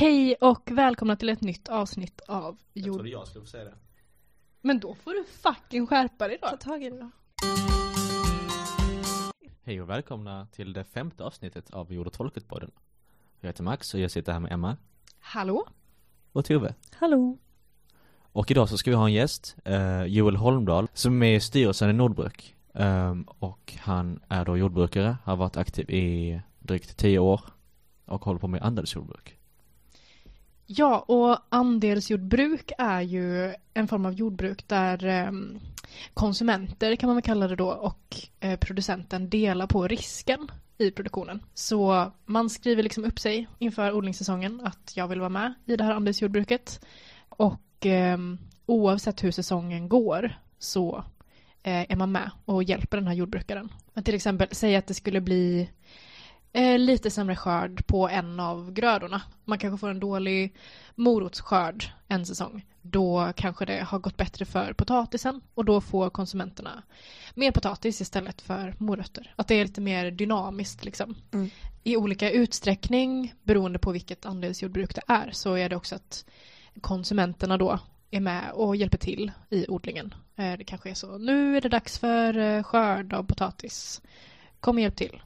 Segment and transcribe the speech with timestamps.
[0.00, 2.96] Hej och välkomna till ett nytt avsnitt av Jag Jord...
[2.96, 3.74] trodde jag skulle få säga det.
[4.60, 6.48] Men då får du fucking skärpa dig då.
[6.48, 7.10] Ta tag i det då.
[9.62, 12.70] Hej och välkomna till det femte avsnittet av Jord och folket-podden.
[13.40, 14.76] Jag heter Max och jag sitter här med Emma
[15.20, 15.66] Hallå?
[16.32, 16.74] och Tove.
[16.94, 17.38] Hallå.
[18.32, 21.40] Och idag så ska vi ha en gäst, eh, Joel Holmdahl, som är med i
[21.40, 22.56] styrelsen i Nordbruk.
[22.74, 27.40] Ehm, och han är då jordbrukare, har varit aktiv i drygt tio år
[28.04, 29.37] och håller på med andelsjordbruk.
[30.70, 35.58] Ja, och andelsjordbruk är ju en form av jordbruk där ehm,
[36.14, 41.42] konsumenter kan man väl kalla det då och eh, producenten delar på risken i produktionen.
[41.54, 45.84] Så man skriver liksom upp sig inför odlingssäsongen att jag vill vara med i det
[45.84, 46.84] här andelsjordbruket.
[47.28, 51.04] Och ehm, oavsett hur säsongen går så
[51.62, 53.72] eh, är man med och hjälper den här jordbrukaren.
[53.94, 55.68] Men till exempel säg att det skulle bli
[56.52, 59.22] eh, lite sämre skörd på en av grödorna.
[59.44, 60.54] Man kanske får en dålig
[60.94, 62.66] morotsskörd en säsong.
[62.82, 66.82] Då kanske det har gått bättre för potatisen och då får konsumenterna
[67.34, 69.34] mer potatis istället för morötter.
[69.36, 71.14] Att det är lite mer dynamiskt liksom.
[71.32, 71.50] Mm.
[71.84, 76.24] I olika utsträckning beroende på vilket andelsjordbruk det är så är det också att
[76.80, 77.78] konsumenterna då
[78.10, 80.14] är med och hjälper till i odlingen.
[80.36, 84.02] Eh, Det kanske är så, nu är det dags för eh, skörd av potatis.
[84.60, 85.22] Kom och hjälp till.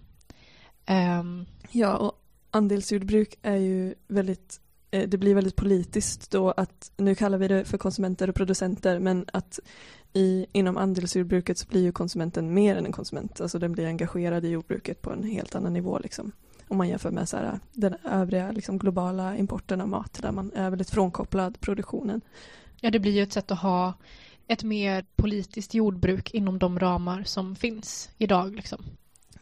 [0.87, 2.13] Ehm, Ja, och
[2.51, 7.65] andelsjordbruk är ju väldigt, eh, det blir väldigt politiskt då att, nu kallar vi det
[7.65, 9.61] för konsumenter och producenter, men att
[10.13, 14.45] i, inom andelsjordbruket så blir ju konsumenten mer än en konsument, alltså den blir engagerad
[14.45, 16.33] i jordbruket på en helt annan nivå liksom.
[16.69, 20.53] Om man jämför med så här, den övriga liksom, globala importen av mat där man
[20.55, 22.21] är väldigt frånkopplad produktionen.
[22.81, 23.95] Ja, det blir ju ett sätt att ha
[24.47, 28.55] ett mer politiskt jordbruk inom de ramar som finns idag.
[28.55, 28.85] Liksom.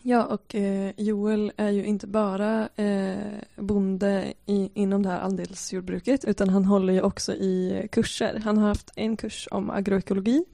[0.03, 6.25] Ja, och eh, Joel är ju inte bara eh, bonde i, inom det här andelsjordbruket
[6.25, 8.41] utan han håller ju också i kurser.
[8.45, 10.45] Han har haft en kurs om agroekologi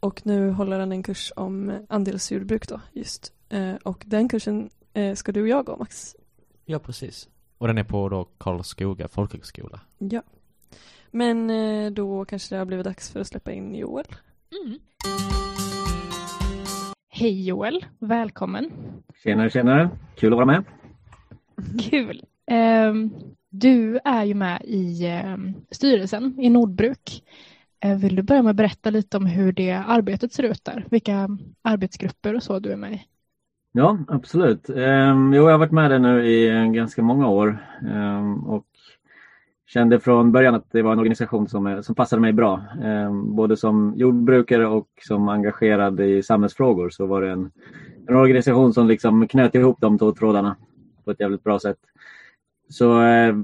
[0.00, 3.32] och nu håller han en kurs om andelsjordbruk då just.
[3.48, 6.16] Eh, och den kursen eh, ska du och jag gå Max.
[6.64, 7.28] Ja, precis.
[7.58, 9.80] Och den är på då Karlskoga folkhögskola.
[9.98, 10.22] Ja.
[11.10, 14.06] Men eh, då kanske det har blivit dags för att släppa in Joel.
[14.64, 14.78] Mm.
[17.14, 18.70] Hej Joel, välkommen.
[19.24, 19.90] Tjenare, tjenare.
[20.16, 20.64] Kul att vara med.
[21.90, 22.22] Kul.
[22.46, 23.10] Ehm,
[23.50, 27.24] du är ju med i ehm, styrelsen i Nordbruk.
[27.84, 30.86] Eh, vill du börja med att berätta lite om hur det arbetet ser ut där?
[30.90, 31.28] Vilka
[31.62, 33.02] arbetsgrupper och så du är med i?
[33.72, 34.70] Ja, absolut.
[34.70, 38.66] Um, jo, jag har varit med där nu i ganska många år ehm, och
[39.72, 42.62] kände från början att det var en organisation som, eh, som passade mig bra.
[42.82, 47.50] Ehm, både som jordbrukare och som engagerad i samhällsfrågor så var det en,
[48.08, 50.56] en organisation som liksom knöt ihop de två trådarna
[51.04, 51.78] på ett jävligt bra sätt.
[52.68, 53.34] Så eh,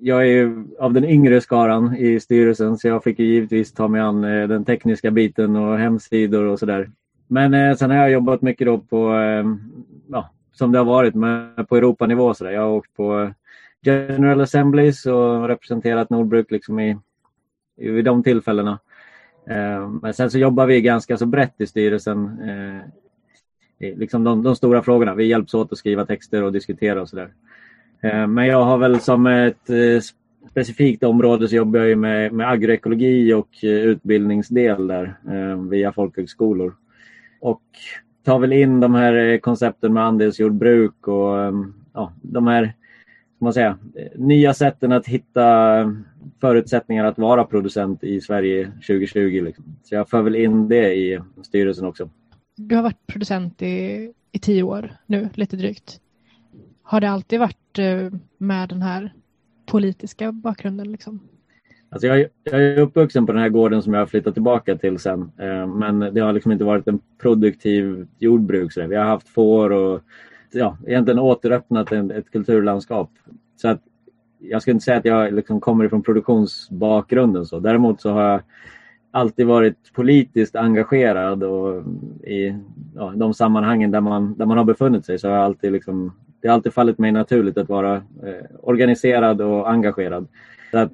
[0.00, 3.88] jag är ju av den yngre skaran i styrelsen så jag fick ju givetvis ta
[3.88, 6.90] mig an eh, den tekniska biten och hemsidor och sådär.
[7.28, 9.44] Men eh, sen har jag jobbat mycket då på, eh,
[10.08, 12.34] ja, som det har varit, med, på Europanivå.
[12.34, 12.50] Så där.
[12.50, 13.32] Jag har åkt på
[13.82, 16.96] General Assemblies och representerat Nordbruk liksom i,
[17.76, 18.78] i, vid de tillfällena.
[19.46, 22.40] Eh, men sen så jobbar vi ganska så brett i styrelsen.
[22.40, 22.88] Eh,
[23.78, 25.14] i liksom de, de stora frågorna.
[25.14, 27.30] Vi hjälps åt att skriva texter och diskutera och sådär.
[28.00, 30.00] Eh, men jag har väl som ett eh,
[30.50, 35.92] specifikt område så jobbar jag ju med, med agroekologi och eh, utbildningsdel där eh, via
[35.92, 36.74] folkhögskolor.
[37.40, 37.62] Och
[38.24, 41.52] tar väl in de här eh, koncepten med andelsjordbruk och eh,
[41.92, 42.74] ja, de här
[43.44, 43.78] man säga,
[44.16, 45.42] nya sätten att hitta
[46.40, 49.40] förutsättningar att vara producent i Sverige 2020.
[49.44, 49.64] Liksom.
[49.82, 52.10] Så jag för väl in det i styrelsen också.
[52.56, 56.00] Du har varit producent i, i tio år nu, lite drygt.
[56.82, 59.12] Har det alltid varit eh, med den här
[59.66, 60.92] politiska bakgrunden?
[60.92, 61.20] Liksom?
[61.88, 64.76] Alltså jag, är- jag är uppvuxen på den här gården som jag har flyttat tillbaka
[64.76, 65.20] till sen.
[65.38, 68.72] Eh, Men det har liksom inte varit en produktiv jordbruk.
[68.76, 70.00] Vi har haft får och
[70.50, 73.10] ja, egentligen återöppnat en, ett kulturlandskap.
[73.56, 73.80] Så att
[74.38, 77.46] jag skulle inte säga att jag liksom kommer ifrån produktionsbakgrunden.
[77.46, 77.60] Så.
[77.60, 78.40] Däremot så har jag
[79.10, 81.82] alltid varit politiskt engagerad och
[82.24, 82.54] i
[82.94, 86.12] ja, de sammanhangen där man, där man har befunnit sig så har jag alltid liksom,
[86.40, 90.28] det har alltid fallit mig naturligt att vara eh, organiserad och engagerad.
[90.70, 90.92] Så att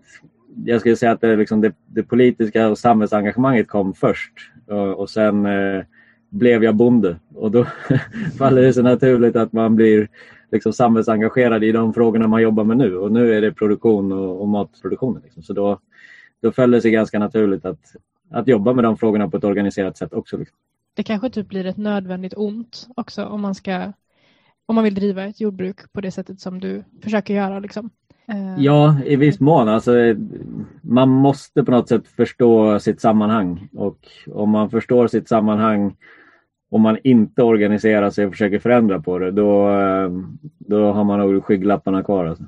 [0.65, 4.33] jag skulle säga att det, liksom det, det politiska och samhällsengagemanget kom först
[4.67, 5.85] och, och sen eh,
[6.33, 7.67] blev jag bonde och då
[8.39, 10.09] faller det sig naturligt att man blir
[10.53, 14.41] liksom samhällsengagerad i de frågorna man jobbar med nu och nu är det produktion och,
[14.41, 15.21] och matproduktion.
[15.25, 15.43] Liksom.
[15.43, 15.79] Så då,
[16.43, 17.97] då föll det sig ganska naturligt att,
[18.31, 20.37] att jobba med de frågorna på ett organiserat sätt också.
[20.37, 20.57] Liksom.
[20.95, 23.93] Det kanske typ blir ett nödvändigt ont också om man ska
[24.67, 27.59] om man vill driva ett jordbruk på det sättet som du försöker göra.
[27.59, 27.91] Liksom.
[28.27, 29.69] Eh, Ja, i viss mån.
[29.69, 29.93] Alltså,
[30.81, 35.97] man måste på något sätt förstå sitt sammanhang och om man förstår sitt sammanhang
[36.73, 40.11] och man inte organiserar sig och försöker förändra på det, då, eh,
[40.59, 42.25] då har man nog skygglapparna kvar.
[42.25, 42.45] Alltså.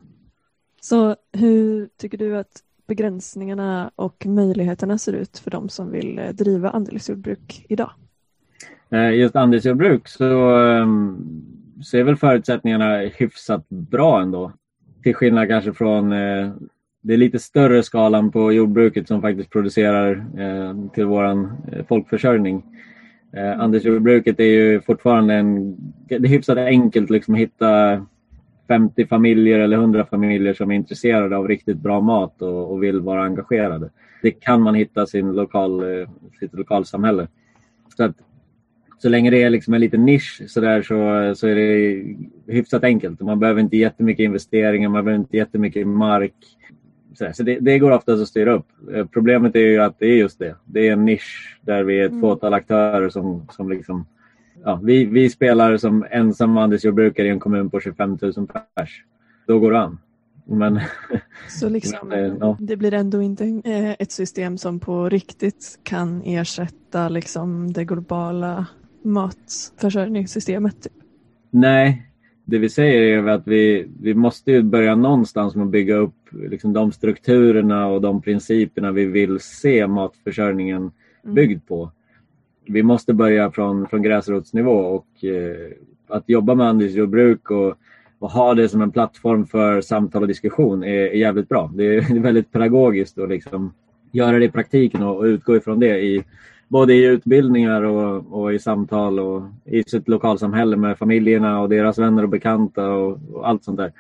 [0.81, 6.29] Så hur tycker du att begränsningarna och möjligheterna ser ut för de som vill eh,
[6.29, 7.91] driva andelsjordbruk idag?
[8.91, 10.49] Eh, Just andelsjordbruk så,
[11.93, 14.53] är väl förutsättningarna hyfsat bra ändå.
[15.03, 16.11] Till skillnad kanske från
[17.03, 20.25] det lite större skalan på jordbruket som faktiskt producerar
[20.95, 21.57] till våran
[21.89, 22.63] folkförsörjning.
[23.37, 25.77] Eh, andelsjordbruket är ju fortfarande en,
[26.09, 28.07] det är hyfsat enkelt liksom att hitta
[28.69, 33.01] 50 familjer eller 100 familjer som är intresserade av riktigt bra mat och, och vill
[33.01, 33.91] vara engagerade.
[34.23, 36.09] Det kan man hitta sin lokal, eh,
[36.41, 37.29] sitt lokalsamhälle.
[37.97, 38.17] Så, att,
[38.99, 42.05] så länge det är liksom en liten nisch så, där så, så är det
[42.53, 43.21] hyfsat enkelt.
[43.21, 46.35] Man behöver inte jättemycket investeringar, man behöver inte jättemycket mark.
[47.19, 48.67] Så, det, det går oftast att styra upp.
[48.95, 50.57] Eh, Problemet är ju att det är just det.
[50.65, 52.21] Det är en nisch där vi är ett Mm.
[52.21, 54.07] fåtal aktörer som, som liksom
[54.65, 58.33] Ja, vi, vi spelar som ensam andelsjordbrukare i en kommun på 25 000
[58.77, 59.05] pers.
[59.47, 59.99] Då går det an.
[60.47, 60.81] Men
[61.49, 62.57] Så liksom, Men, eh, ja.
[62.61, 68.67] det blir ändå inte eh, ett system som på riktigt kan ersätta liksom, det globala
[69.03, 70.87] matförsörjningssystemet.
[71.51, 72.07] Nej,
[72.45, 76.15] det vi säger är att vi, vi måste ju börja någonstans med att bygga upp
[76.31, 80.91] liksom de strukturerna och de principerna vi vill se matförsörjningen
[81.25, 81.35] Mm.
[81.35, 81.91] byggd på.
[82.67, 85.73] Vi måste börja från, från gräsrotsnivå och eh,
[86.09, 87.75] att jobba med andelsjordbruk och,
[88.19, 91.73] och ha det som en plattform för samtal och diskussion är, är jävligt bra.
[91.75, 93.73] Det är, det är väldigt pedagogiskt att liksom
[94.13, 96.25] göra det i praktiken och, och utgå ifrån det i
[96.69, 101.99] både i utbildningar och, och i samtal och i sitt lokalsamhälle med familjerna och deras
[101.99, 103.93] vänner och bekanta och, och allt sånt där.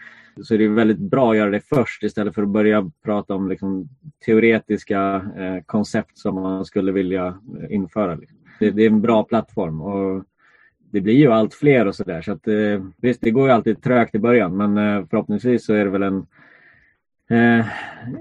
[0.42, 3.48] Så det är väldigt bra att göra det först istället för att börja prata om
[3.48, 3.88] liksom,
[4.26, 8.14] teoretiska eh, koncept som man skulle vilja eh, införa.
[8.14, 8.38] Liksom.
[8.58, 10.24] Det, det är en bra plattform och
[10.90, 12.22] det blir ju allt fler och sådär.
[12.22, 15.74] Så att, eh, visst, det går ju alltid trögt i början men eh, förhoppningsvis så
[15.74, 16.26] är det väl en
[17.30, 17.66] eh,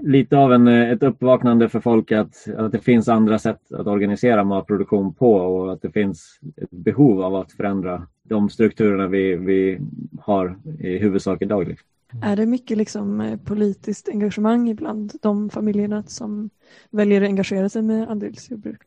[0.02, 3.86] lite av en, eh, ett uppvaknande för folk att, att det finns andra sätt att
[3.86, 9.36] organisera matproduktion på och att det finns ett behov av att förändra de strukturerna vi,
[9.36, 9.78] vi
[10.20, 11.68] har i huvudsak idag.
[11.68, 11.88] Liksom.
[12.22, 16.50] Är det mycket liksom, eh, politiskt engagemang ibland de familjerna som
[16.90, 18.80] väljer att engagera sig med andelsjordbruk?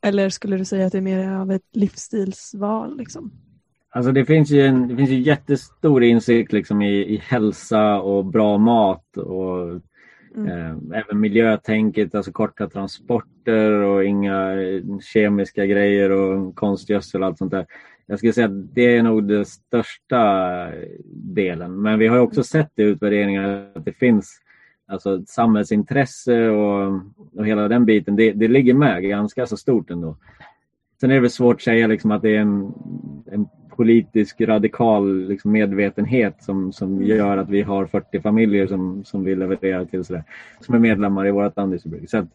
[0.00, 2.96] Eller skulle du säga att det är mer av ett livsstilsval?
[2.98, 3.30] Liksom?
[3.90, 8.24] Alltså det finns ju en det finns ju jättestor insikt liksom i, i hälsa och
[8.24, 9.80] bra mat och
[10.36, 10.48] Mm.
[10.48, 17.38] eh, även miljötänket, alltså korta transporter och inga eh, kemiska grejer och konstgödsel och allt
[17.38, 17.66] sånt där.
[18.06, 20.66] Jag skulle säga att det är nog den största
[21.12, 21.82] delen.
[21.82, 24.40] Men vi har också sett i utvärderingar att det finns
[24.86, 27.00] alltså samhällsintresse och,
[27.36, 28.16] och hela den biten.
[28.16, 30.16] Det, det ligger med ganska så stort ändå.
[31.00, 32.72] Sen är det väl svårt att säga liksom att det är en,
[33.26, 33.46] en
[33.78, 39.38] politisk radikal liksom medvetenhet som, som gör att vi har 40 familjer som, som vill
[39.38, 40.24] leverera till sådär,
[40.60, 42.10] som är medlemmar i vårt andelsjordbruk.
[42.10, 42.28] Så att,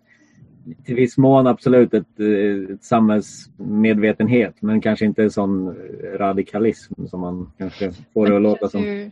[0.86, 5.76] till viss mån absolut ett, ett samhällsmedvetenhet men kanske inte en sån
[6.16, 8.84] radikalism som man kanske får det att låta som.
[8.84, 9.12] Ju,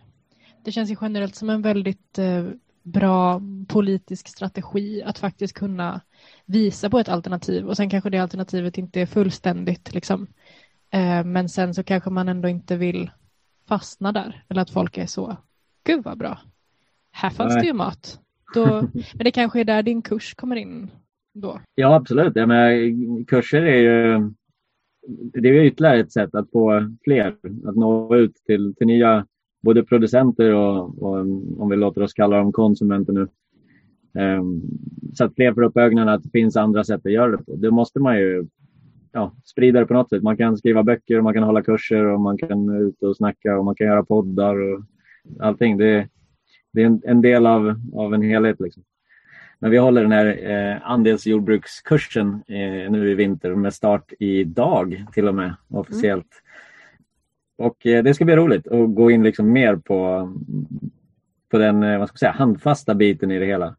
[0.63, 2.45] det känns ju generellt som en väldigt eh,
[2.83, 6.01] bra politisk strategi att faktiskt kunna
[6.45, 10.27] visa på ett alternativ och sen kanske det alternativet inte är fullständigt liksom.
[10.91, 13.11] Eh, men sen så kanske man ändå inte vill
[13.67, 15.37] fastna där eller att folk är så,
[15.83, 16.39] gud vad bra,
[17.11, 17.61] här fanns Nej.
[17.61, 18.19] det ju mat.
[18.53, 20.91] Då, men det kanske är där din kurs kommer in
[21.33, 21.61] då.
[21.75, 24.31] Ja absolut, ja, men kurser är ju
[25.33, 29.25] det är ytterligare ett sätt att få fler att nå ut till, till nya
[29.61, 31.17] både producenter och, och
[31.59, 33.27] om vi låter oss kalla dem konsumenter nu.
[34.21, 34.61] Ehm,
[35.13, 37.55] så att fler får upp ögonen att det finns andra sätt att göra det på.
[37.55, 38.47] Det måste man ju
[39.11, 40.23] ja, sprida det på något sätt.
[40.23, 43.57] Man kan skriva böcker, och man kan hålla kurser och man kan ut och snacka
[43.57, 44.81] och man kan göra poddar och
[45.39, 45.77] allting.
[45.77, 46.07] Det,
[46.73, 48.59] det är en, en del av, av en helhet.
[48.59, 48.83] Liksom.
[49.59, 55.27] Men vi håller den här eh, andelsjordbrukskursen eh, nu i vinter med start idag till
[55.27, 56.41] och med officiellt.
[57.57, 60.31] Och eh, det ska bli roligt att gå in liksom mer på,
[61.51, 63.75] på den eh, vad ska man säga, handfasta biten i det hela.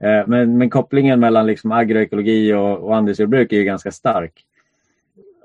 [0.00, 4.44] Eh, men, men kopplingen mellan liksom agroekologi och, och andelsjordbruk är ju ganska stark.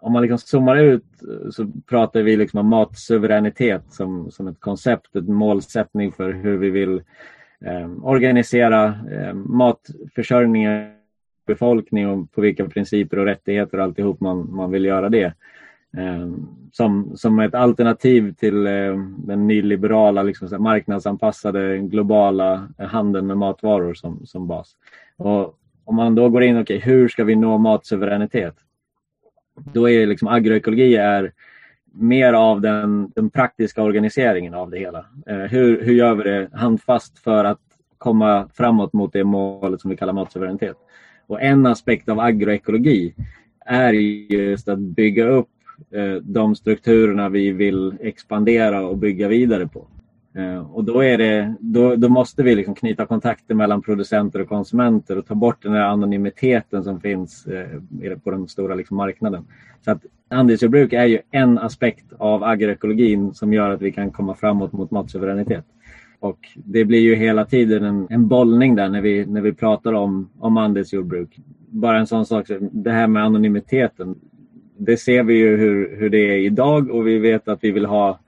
[0.01, 4.60] Om man liksom zoomar ut eh, så pratar vi liksom om matsuveränitet som, som ett
[4.60, 7.01] koncept, en målsättning för hur vi vill
[7.66, 10.94] eh, organisera eh, matförsörjningen
[11.48, 15.34] befolkning och på vilka principer och rättigheter och alltihop man, man vill göra det.
[15.98, 16.27] Eh,
[16.72, 23.94] som, som ett alternativ till eh, den nyliberala liksom, så marknadsanpassade globala handeln med matvaror
[23.94, 24.75] som, som bas.
[25.18, 28.56] Och om man då går in, okej, okay, hur ska vi nå matsuveränitet?
[29.74, 31.32] Då är liksom agroekologi är
[31.92, 35.06] mer av den, den praktiska organiseringen av det hela.
[35.28, 37.60] Eh, hur, hur gör vi det handfast för att
[37.98, 40.78] komma framåt mot det målet som vi kallar matsuveränitet?
[41.28, 43.14] Och en aspekt av agroekologi
[43.66, 45.50] är just att bygga upp
[45.92, 49.88] eh, de strukturerna vi vill expandera och bygga vidare på.
[50.38, 54.50] Eh, och då, är det, då, då måste vi liksom knyta kontakter mellan producenter och
[54.50, 59.46] konsumenter och ta bort den här anonymiteten som finns eh, på den stora liksom marknaden.
[59.86, 64.36] Så att andelsjordbruk är ju en aspekt av agroekologin som gör att vi kan komma
[64.36, 65.65] framåt mot matsuveränitet.
[66.20, 69.94] Och det blir ju hela tiden en, en bollning där när vi, när vi pratar
[69.94, 71.39] om, om andelsjordbruk.
[71.70, 74.15] Bara en sån sak, det här med anonymiteten.
[74.77, 77.86] Det ser vi ju hur, hur det är idag och vi vet att vi vill
[77.86, 78.20] ha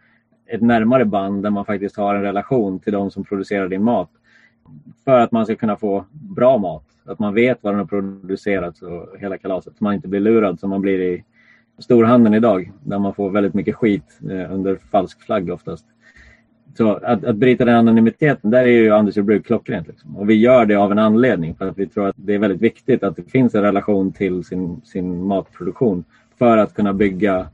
[0.50, 4.10] ett närmare band där man faktiskt har en relation till de som producerar din mat.
[5.06, 6.84] För att man ska kunna få bra mat.
[7.06, 9.78] Att man vet vad den har producerats och hela kalaset.
[9.78, 11.24] Så man inte blir lurad som man blir i
[11.80, 12.72] storhandeln idag.
[12.84, 15.86] Där man får väldigt mycket skit eh, under falsk flagg oftast.
[16.78, 19.88] Så att, att bryta den anonymiteten, där är ju Anders jordbruk klockrent.
[19.88, 20.18] Liksom.
[20.18, 21.56] Och vi gör det av en anledning.
[21.56, 24.44] För att vi tror att det är väldigt viktigt att det finns en relation till
[24.44, 26.04] sin, sin matproduktion.
[26.38, 27.48] För att kunna bygga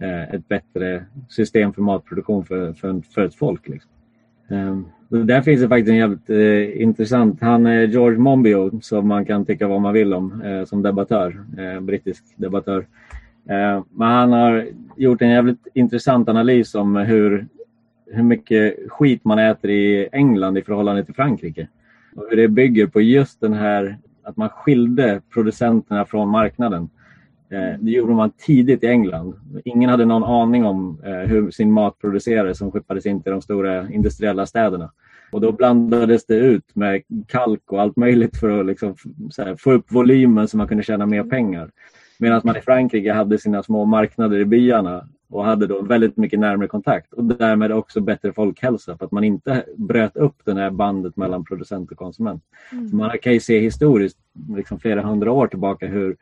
[0.00, 3.68] Eh, ett bättre system för matproduktion för, för, för ett folk.
[3.68, 3.90] Liksom.
[4.48, 4.86] Um,
[5.26, 9.44] där finns det faktiskt en jävligt eh, intressant, han är George Monbiot som man kan
[9.44, 12.86] tycka vad man vill om eh, som debattör, eh, brittisk debattör.
[13.48, 14.66] Ehm, men han har
[14.96, 17.46] gjort en jävligt intressant analys om hur,
[18.06, 21.68] hur mycket skit man äter i England i förhållande till Frankrike.
[22.16, 26.88] Och hur det bygger på just den här att man skilde producenterna från marknaden.
[27.50, 29.34] Eh, det gjorde man tidigt i England.
[29.64, 33.42] Ingen hade någon aning om eh, hur sin mat producerades som skippades in till de
[33.42, 34.90] stora industriella städerna.
[35.32, 38.94] Och då blandades det ut med kalk och allt möjligt för att liksom,
[39.38, 41.70] här, få upp volymen så man kunde tjäna mer pengar.
[42.18, 46.38] Medan man i Frankrike hade sina små marknader i byarna och hade då väldigt mycket
[46.38, 50.70] närmare kontakt och därmed också bättre folkhälsa för att man inte bröt upp det här
[50.70, 52.42] bandet mellan producent och konsument.
[52.72, 52.96] Mm.
[52.96, 54.18] Man kan ju se historiskt,
[54.56, 56.16] liksom flera hundra år tillbaka, hur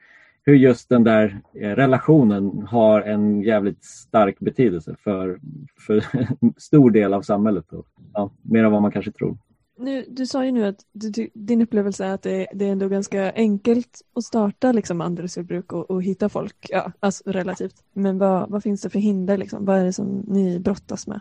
[0.49, 5.41] hur just den där eh, relationen har en jävligt stark betydelse för,
[5.87, 6.05] för
[6.41, 7.73] en stor del av samhället.
[7.73, 9.39] Och, ja, mer än vad man kanske tror.
[9.79, 12.89] Nu, du sa ju nu att du, din upplevelse är att det, det, är ändå
[12.89, 17.75] ganska enkelt att starta liksom, andelsjordbruk och, och hitta folk, ja, alltså relativt.
[17.93, 19.37] Men vad, vad finns det för hinder?
[19.37, 19.65] Liksom?
[19.65, 21.21] Vad är det som ni brottas med?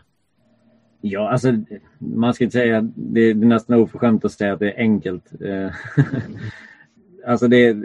[1.01, 1.53] Ja, alltså
[1.97, 5.41] man ska inte säga, det, är nästan oförskämt att säga att det är enkelt.
[5.41, 5.71] Eh,
[7.27, 7.75] alltså det,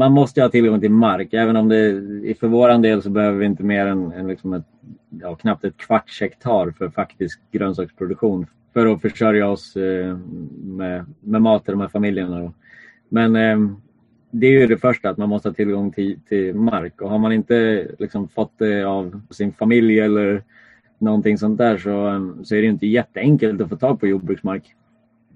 [0.00, 1.32] man måste ha tillgång till mark.
[1.32, 4.64] Även om det för vår del så behöver vi inte mer än, än liksom ett,
[5.10, 10.16] ja, knappt ett kvarts hektar för faktisk grönsaksproduktion för att försörja oss eh,
[10.62, 12.52] med, med mat till de här familjerna.
[13.08, 13.58] Men eh,
[14.30, 17.00] det är ju det första, att man måste ha tillgång till, till mark.
[17.00, 20.42] Och har man inte liksom, fått det av sin familj eller
[20.98, 24.74] någonting sånt där så, eh, så är det inte jätteenkelt att få tag på jordbruksmark.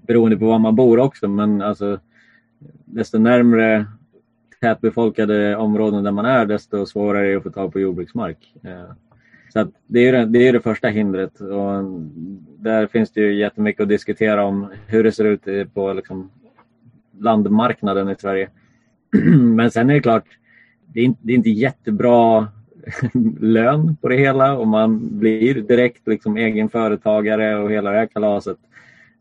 [0.07, 1.99] Beroende på var man bor också, men alltså
[2.85, 3.85] desto närmre
[4.65, 8.53] tätbefolkade områden där man är desto svårare är det att få tag på jordbruksmark.
[8.63, 8.91] Eh,
[9.53, 11.83] så det, är det, det är det första hindret och
[12.57, 16.31] där finns det ju jättemycket att diskutera om hur det ser ut på liksom
[17.19, 18.49] landmarknaden i Sverige.
[19.55, 20.25] Men sen är det klart,
[20.93, 22.47] det är inte, det är inte jättebra
[23.39, 28.05] lön på det hela och man blir direkt liksom egen företagare och hela det här
[28.05, 28.57] kalaset.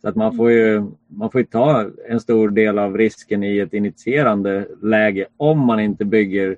[0.05, 3.75] Så att man får ju man får ta en stor del av risken i ett
[3.75, 6.57] initierande läge om man inte bygger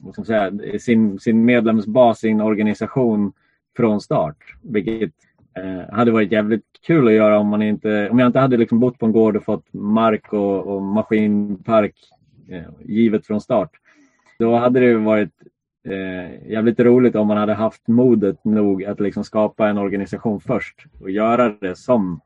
[0.00, 3.32] vad säga, sin, sin medlemsbas, sin organisation
[3.76, 4.36] från start.
[4.62, 5.12] Vilket
[5.58, 8.80] eh, hade varit jävligt kul att göra om, man inte, om jag inte hade liksom
[8.80, 11.94] bott på en gård och fått mark och, och maskinpark
[12.48, 13.70] eh, givet från start.
[14.38, 15.32] Då hade det varit
[15.88, 20.86] eh, jävligt roligt om man hade haft modet nog att liksom skapa en organisation först
[21.00, 22.20] och göra det som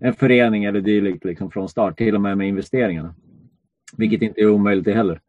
[0.00, 3.14] en förening eller dylikt liksom från start, till och med med investeringarna.
[3.96, 5.20] Vilket inte är omöjligt heller.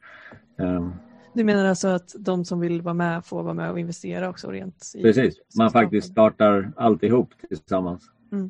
[0.58, 0.94] Um,
[1.34, 4.52] du menar alltså att de som vill vara med får vara med och investera också
[4.52, 4.92] rent?
[4.96, 8.04] I, precis, man faktiskt startar alltihop tillsammans.
[8.32, 8.46] Mm.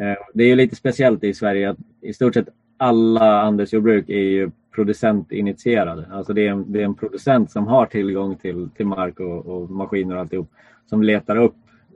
[0.00, 4.50] Uh, det är lite speciellt i Sverige att i stort sett alla andelsjordbruk är ju
[4.74, 6.06] producentinitierade.
[6.12, 9.46] Alltså det är, en, det är en producent som har tillgång till, till mark och,
[9.46, 10.50] och maskiner och alltihop
[10.86, 11.54] som letar upp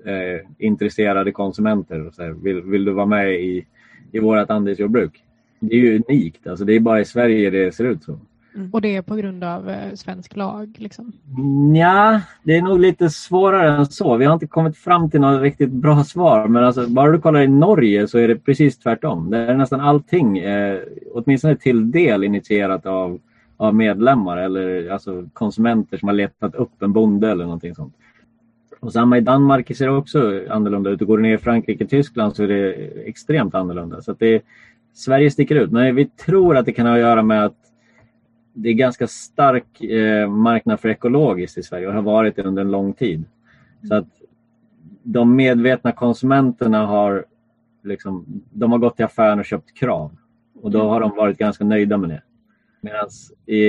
[0.09, 2.07] eh, intresserade konsumenter.
[2.07, 3.67] Och här, vill, vill du vara med i,
[4.13, 5.25] i vårt andelsjordbruk?
[5.61, 6.47] Det är ju unikt.
[6.47, 8.19] Alltså, det är bara i Sverige det ser ut så.
[8.55, 8.71] Mm.
[8.73, 11.13] Och det är på grund av eh, svensk lag liksom.
[11.75, 14.17] Ja, det är nog lite svårare än så.
[14.17, 16.49] Vi har inte kommit fram till något riktigt bra svar.
[16.49, 19.31] Men alltså, bara du kollar i Norge så är det precis tvärtom.
[19.31, 20.79] Där är nästan allting, eh,
[21.15, 23.19] åtminstone till del, initierat av,
[23.57, 27.95] av medlemmar eller alltså, konsumenter som har letat upp en bonde eller någonting sånt.
[28.81, 31.01] Och samma i Danmark ser det också annorlunda ut.
[31.01, 32.73] Går du ner i Frankrike och Tyskland så är det
[33.09, 34.03] extremt annorlunda.
[34.03, 34.43] Så att det,
[34.93, 35.73] Sverige sticker ut.
[35.73, 37.57] Men vi tror att det kan ha att göra med att
[38.53, 42.63] det är ganska stark eh, marknad för ekologiskt i Sverige och har varit det under
[42.63, 43.25] en lång tid.
[43.89, 44.09] Så att
[45.03, 47.25] de medvetna konsumenterna har,
[47.85, 50.11] liksom, de har gått till affären och köpt krav.
[50.63, 52.23] Och då har de varit ganska nöjda med det.
[52.81, 53.09] Medan
[53.47, 53.61] i,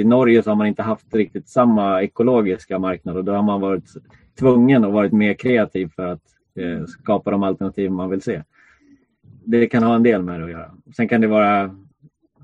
[0.00, 3.60] i Norge så har man inte haft riktigt samma ekologiska marknad och då har man
[3.60, 3.88] varit
[4.38, 6.22] tvungen och varit mer kreativ för att
[6.54, 8.42] eh, skapa de alternativ man vill se.
[9.44, 10.70] Det kan ha en del med det att göra.
[10.96, 11.76] Sen kan det vara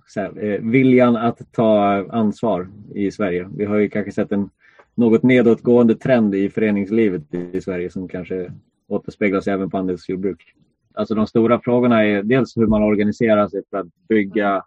[0.07, 3.49] så här, eh, viljan att ta ansvar i Sverige.
[3.57, 4.51] Vi har ju kanske sett en
[4.95, 8.53] något nedåtgående trend i föreningslivet i Sverige som kanske
[8.89, 10.55] återspeglas även på andelsjordbruk.
[10.95, 14.65] Alltså de stora frågorna är dels hur man organiserar sig för att bygga,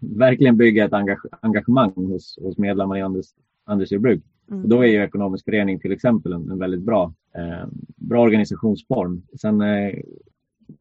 [0.00, 4.22] verkligen bygga ett engage, engagemang hos, hos medlemmar i andels, andelsjordbruk.
[4.50, 4.62] Mm.
[4.62, 9.22] Och då är ju ekonomisk förening till exempel en, en väldigt bra, eh, bra organisationsform.
[9.40, 9.94] Sen eh,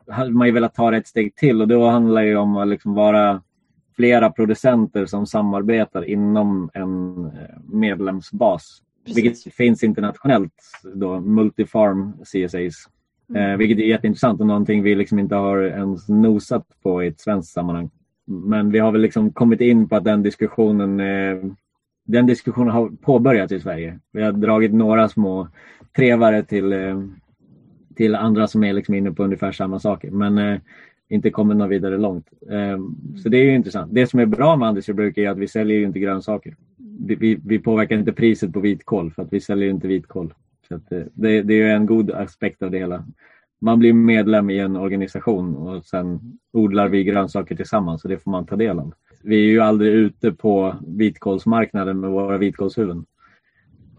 [0.07, 2.67] hade man ju velat ta det ett steg till och då handlar det om att
[2.67, 3.41] liksom vara
[3.95, 7.31] flera producenter som samarbetar inom en eh,
[7.67, 8.81] medlemsbas.
[9.05, 9.23] Precis.
[9.23, 10.53] Vilket finns internationellt,
[10.95, 12.89] då, multifarm CSAs.
[13.29, 13.51] Mm.
[13.51, 17.19] Eh, vilket är jätteintressant och någonting vi liksom inte har ens nosat på i ett
[17.19, 17.89] svenskt sammanhang.
[18.25, 21.51] Men vi har väl liksom kommit in på att den diskussionen eh,
[22.11, 23.99] den diskussionen har påbörjats i Sverige.
[24.11, 25.47] Vi har dragit några små
[25.95, 27.01] trevare till, eh,
[27.95, 30.11] till andra som är liksom inne på ungefär samma saker.
[30.11, 30.59] Men eh,
[31.09, 32.27] inte kommit något vidare långt.
[32.49, 32.79] Eh,
[33.23, 33.93] så det är ju intressant.
[33.93, 36.55] Det som är bra med andelsjordbruk är att vi säljer ju inte grönsaker.
[36.99, 40.33] Vi, vi, påverkar inte priset på vitkål för att vi säljer ju inte vitkål.
[40.67, 43.05] Så att, eh, det, det är en god aspekt av det hela.
[43.61, 46.19] Man blir medlem i en organisation och sen
[46.53, 48.93] odlar vi grönsaker tillsammans och det får man ta del av.
[49.23, 53.05] Vi är ju aldrig ute på vitkålsmarknaden med våra vitkålshuvuden.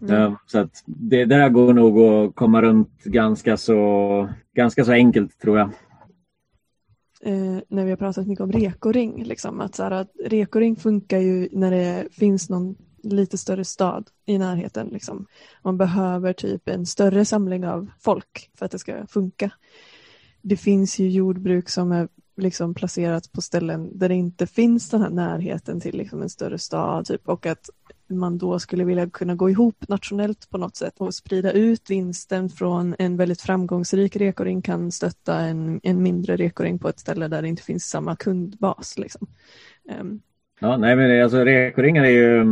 [0.01, 0.15] Mm.
[0.15, 5.39] Eh, Så att det där går nog att komma runt ganska så, ganska så enkelt
[5.39, 5.69] tror jag.
[7.21, 9.23] eh, när vi har pratat mycket om rekoring.
[9.23, 14.07] Liksom, att, så här, att rekoring funkar ju när det finns någon lite större stad
[14.25, 14.87] i närheten.
[14.87, 15.25] Liksom.
[15.63, 19.51] Man behöver typ en större samling av folk för att det ska funka.
[20.41, 22.07] Det finns ju jordbruk som är
[22.37, 26.57] liksom placerat på ställen där det inte finns den här närheten till liksom en större
[26.57, 27.69] stad typ, och att
[28.09, 32.49] man då skulle vilja kunna gå ihop nationellt på något sätt och sprida ut vinsten
[32.49, 37.41] från en väldigt framgångsrik rekoring kan stötta en, en mindre rekoring på ett ställe där
[37.41, 38.97] det inte finns samma kundbas.
[38.97, 39.27] Liksom.
[39.99, 40.21] Um.
[40.59, 42.45] Ja, nej, men alltså, rekoringar är ju,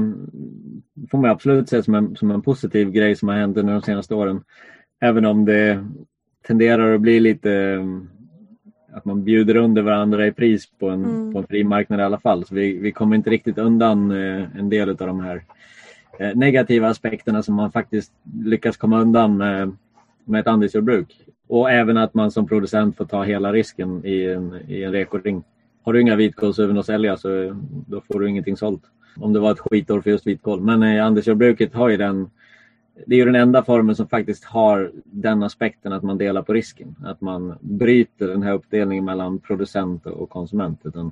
[1.12, 3.82] får man absolut se som en, som en positiv grej som har hänt under de
[3.82, 4.44] senaste åren.
[5.02, 5.86] Även om det
[6.48, 7.80] tenderar att bli lite
[8.94, 11.34] att man bjuder under varandra i pris på en, Mm.
[11.34, 12.46] på en fri marknad i alla fall.
[12.46, 15.44] Så vi, vi kommer inte riktigt undan eh, en del av de här
[16.20, 18.12] eh, negativa aspekterna som man faktiskt
[18.44, 19.72] lyckas komma undan med,
[20.26, 21.26] med ett andelsjordbruk.
[21.48, 25.44] Och även att man som producent får ta hela risken i en, i en rekoring.
[25.84, 27.56] Har du inga vitkålshuvuden att sälja så
[27.88, 28.84] då får du ingenting sålt.
[29.18, 30.62] Om det var ett skitår för just vitkål.
[30.62, 32.30] Men eh, andelsjordbruket har ju den
[33.06, 36.54] det är ju den enda formen som faktiskt har den aspekten att man delar på
[36.54, 36.96] risken.
[37.06, 40.82] Att man bryter den här uppdelningen mellan producent och konsument.
[40.84, 41.12] Utan,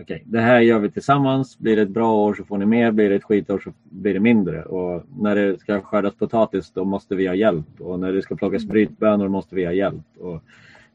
[0.00, 1.58] okay, det här gör vi tillsammans.
[1.58, 2.90] Blir det ett bra år så får ni mer.
[2.90, 4.62] Blir det ett skitår så blir det mindre.
[4.62, 7.80] Och när det ska skördas potatis då måste vi ha hjälp.
[7.80, 10.06] Och när det ska plockas brytbönor måste vi ha hjälp.
[10.18, 10.42] Och,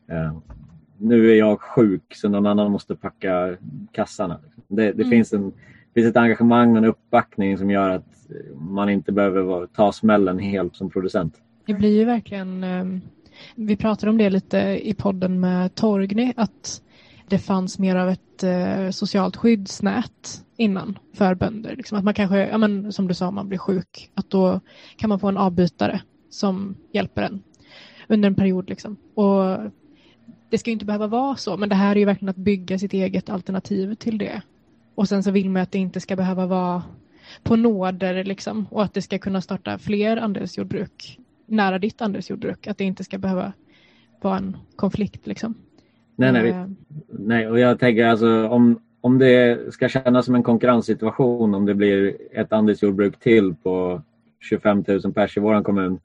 [0.08, 0.34] eh,
[0.98, 3.58] nu är jag sjuk så någon annan måste packa
[3.92, 4.40] kassarna.
[4.68, 5.10] Det, det Mm.
[5.10, 5.52] finns, en,
[5.94, 10.76] finns ett engagemang och en uppbackning som gör att man inte behöver ta smällen helt
[10.76, 11.42] som producent.
[11.66, 13.02] Det blir ju verkligen, ehm,
[13.56, 16.82] vi pratade om det lite i podden med Torgny, att
[17.28, 21.76] det fanns mer av ett eh, socialt skyddsnät innan för bönder.
[21.76, 24.60] Liksom att man kanske, ja, men, som du sa, om man blir sjuk, att då
[24.96, 27.44] kan man få en avbytare som hjälper en
[28.08, 28.70] under en period.
[28.70, 28.98] Liksom.
[29.16, 29.72] Och
[30.50, 32.80] det ska ju inte behöva vara så, men det här är ju verkligen att bygga
[32.80, 34.42] sitt eget alternativ till det.
[34.96, 36.84] Och sen så vill man att det inte ska behöva vara
[37.44, 42.68] på nåder liksom, och att det ska kunna starta fler andelsjordbruk nära ditt andelsjordbruk.
[42.68, 43.54] Att det inte ska behöva
[44.22, 45.28] vara en konflikt.
[45.28, 45.54] Liksom.
[46.16, 46.68] Nej, nej, Eh,
[47.10, 51.74] nej, och jag tänker alltså om, om det ska kännas som en konkurrenssituation om det
[51.74, 54.02] blir ett andelsjordbruk till på
[54.40, 56.00] 25 000 pers i vår kommun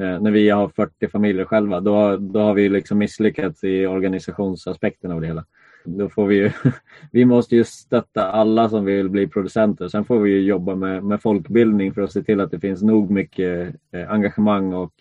[0.00, 5.10] eh, när vi har 40 familjer själva, då, då har vi liksom misslyckats i organisationsaspekten
[5.10, 5.44] av det hela.
[5.86, 6.50] Då får vi ju,
[7.12, 9.88] vi måste ju stötta alla som vill bli producenter.
[9.88, 12.82] Sen får vi ju jobba med, med folkbildning för att se till att det finns
[12.82, 14.92] nog mycket eh, engagemang och,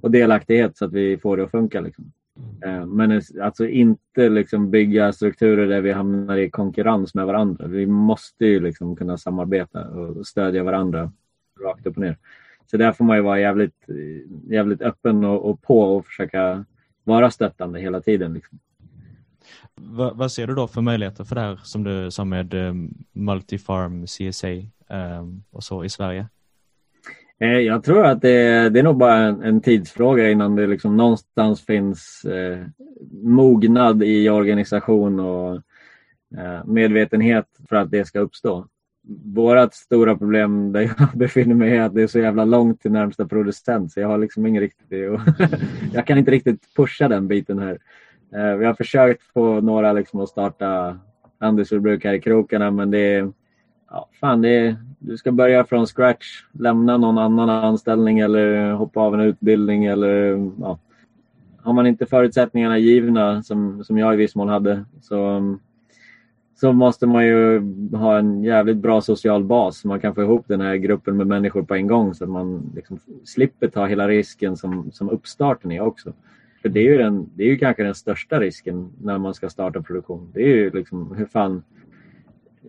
[0.00, 1.80] och delaktighet så att vi får det att funka.
[1.80, 2.12] Liksom.
[2.64, 7.66] Eh, men alltså inte liksom bygga strukturer där vi hamnar i konkurrens med varandra.
[7.66, 11.12] Vi måste ju liksom kunna samarbeta och stödja varandra
[11.64, 12.16] rakt upp och ner.
[12.70, 13.84] Så där får man ju vara jävligt,
[14.48, 16.64] jävligt öppen och, och på och försöka
[17.04, 18.34] vara stöttande hela tiden.
[18.34, 18.58] Liksom.
[19.74, 22.94] Vad, vad, ser du då för möjligheter för det här som du sa med um,
[23.12, 26.26] Multifarm CSA um, ehm, och så i Sverige?
[27.40, 30.96] Eh, jag tror att det, det är nog bara en, en, tidsfråga innan det liksom
[30.96, 32.66] någonstans finns eh,
[33.22, 35.54] mognad i organisation och
[36.38, 38.66] eh, medvetenhet för att det ska uppstå.
[39.24, 42.92] Vårat stora problem där jag befinner mig är att det är så jävla långt till
[42.92, 45.04] närmsta producent så jag har liksom ingen riktig...
[45.92, 47.78] jag kan inte riktigt pusha den biten här.
[48.34, 50.98] Eh, vi har försökt få några liksom att starta
[51.38, 53.32] handelsjordbruk här i krokarna men det är...
[53.90, 59.00] Ja, fan, det är, du ska börja från scratch, lämna någon annan anställning eller hoppa
[59.00, 60.78] av en utbildning eller ja,
[61.62, 65.42] har man inte förutsättningarna givna som, som jag i viss mån hade så,
[66.54, 67.60] så måste man ju
[67.96, 71.26] ha en jävligt bra social bas så man kan få ihop den här gruppen med
[71.26, 75.72] människor på en gång så att man liksom slipper ta hela risken som, som uppstarten
[75.72, 76.12] är också.
[76.66, 79.48] För det är, ju den, det är ju kanske den största risken när man ska
[79.48, 80.30] starta produktion.
[80.34, 81.62] Det är ju liksom hur fan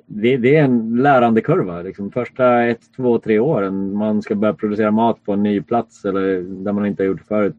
[0.06, 1.82] det, det, är en lärandekurva.
[1.82, 6.06] Liksom första ett, två, tre åren man ska börja producera mat på en ny plats
[6.06, 7.58] eller där man inte har gjort förut.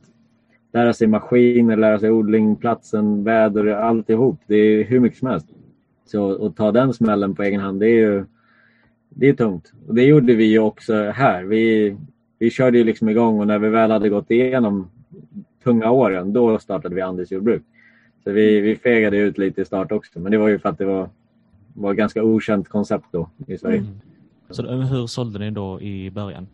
[0.72, 4.40] Lära sig maskiner, lära sig odling, platsen, väder, alltihop.
[4.46, 5.46] Det är hur mycket som helst.
[6.06, 8.24] Så att ta den smällen på egen hand, det är ju
[9.08, 9.72] det är tungt.
[9.86, 11.44] Och det gjorde vi ju också här.
[11.44, 11.96] Vi,
[12.38, 14.90] vi körde ju liksom igång och när vi väl hade gått igenom
[15.64, 17.62] tunga åren, då startade vi andelsjordbruk.
[18.24, 20.78] Så vi, vi fegade ut lite i start också, men det var ju för att
[20.78, 21.08] det var
[21.78, 23.78] var ett ganska okänt koncept då i Sverige.
[23.78, 24.00] Mm.
[24.50, 26.46] Så hur sålde ni då i början?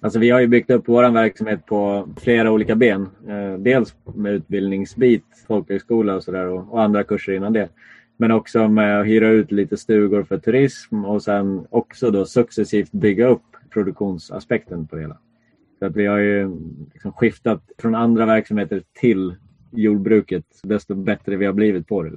[0.00, 3.08] Alltså vi har ju byggt upp vår verksamhet på flera olika ben.
[3.28, 7.68] Eh, dels med utbildningsbit, folkhögskola och sådär och, och, andra kurser innan det.
[8.16, 12.92] Men också med att hyra ut lite stugor för turism och sen också då successivt
[12.92, 15.16] bygga upp produktionsaspekten på det hela.
[15.80, 16.50] Så att vi har ju
[16.92, 19.34] liksom skiftat från andra verksamheter till
[19.72, 22.10] jordbruket desto bättre vi har blivit på det.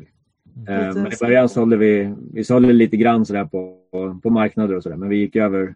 [0.67, 3.77] Eh, men i början sålde vi, vi sålde lite grann sådär på,
[4.23, 4.95] på marknader och sådär.
[4.95, 5.75] Men vi gick över,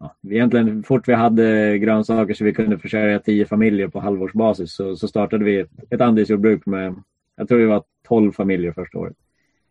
[0.00, 4.96] ja, egentligen fort vi hade grönsaker så vi kunde försörja tio familjer på halvårsbasis så,
[4.96, 6.94] så startade vi ett, ett andelsjordbruk med,
[7.36, 9.16] jag tror vi var tolv familjer första året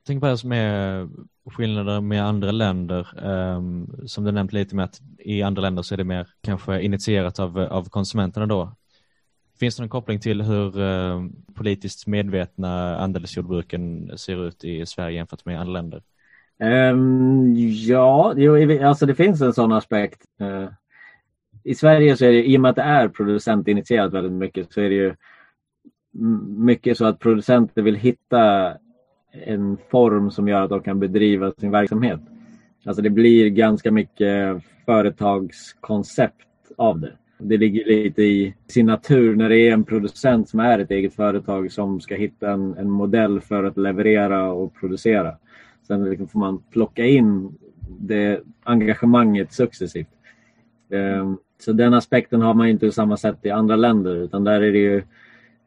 [0.05, 1.07] tänker på det som är
[1.51, 3.25] skillnader med andra länder.
[3.27, 6.81] Um, som du nämnt lite med att i andra länder så är det mer kanske
[6.81, 8.75] initierat av, av konsumenterna då.
[9.59, 15.45] Finns det någon koppling till hur uh, politiskt medvetna andelsjordbruken ser ut i Sverige jämfört
[15.45, 16.01] med andra länder?
[16.59, 20.21] Um, ja, jo, alltså det finns en sån aspekt.
[20.41, 20.69] Uh,
[21.63, 24.81] I Sverige så är det, i och med att det är producentinitierat väldigt mycket, så
[24.81, 25.15] är det ju
[26.57, 28.73] mycket så att producenter vill hitta
[29.43, 32.19] en form som gör att de kan bedriva sin verksamhet.
[32.85, 37.13] Alltså det blir ganska mycket företagskoncept av det.
[37.37, 41.13] Det ligger lite i sin natur när det är en producent som är ett eget
[41.13, 45.35] företag som ska hitta en, en modell för att leverera och producera.
[45.87, 47.57] Sen liksom får man plocka in
[47.99, 50.07] det engagemanget successivt.
[50.89, 54.61] Ehm, så den aspekten har man inte på samma sätt i andra länder utan där
[54.61, 55.03] är det ju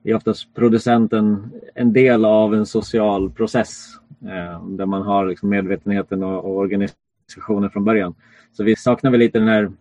[0.04, 3.87] är oftast producenten en del av en social process
[4.22, 8.14] eh, där man har liksom medvetenheten och, och organisationen från början.
[8.52, 9.72] Så vi saknar väl lite den här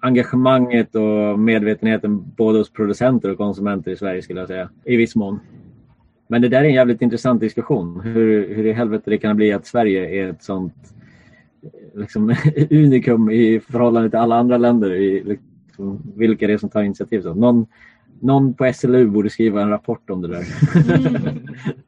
[0.00, 4.70] engagemanget och medvetenheten både hos producenter och konsumenter i Sverige skulle jag säga.
[4.84, 5.40] I viss mån.
[6.28, 8.00] Men det där är en jävligt intressant diskussion.
[8.00, 10.94] Hur, hur i helvete det kan bli att Sverige är ett sånt
[11.94, 12.34] liksom,
[12.70, 14.92] unikum i förhållande till alla andra länder.
[14.92, 17.22] I, liksom, vilka det är som tar initiativ.
[17.22, 17.34] Så.
[17.34, 17.66] Någon,
[18.20, 20.44] någon på SLU borde skriva en rapport om det där.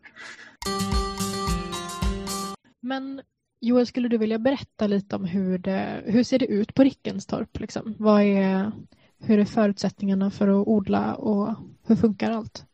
[2.80, 3.20] Men
[3.60, 7.60] Joel, skulle du vilja berätta lite om hur det hur ser det ut på Rickenstorp?
[7.60, 7.94] Liksom?
[7.98, 8.72] Vad är,
[9.18, 11.54] hur är förutsättningarna för att odla och
[11.86, 12.64] hur funkar allt?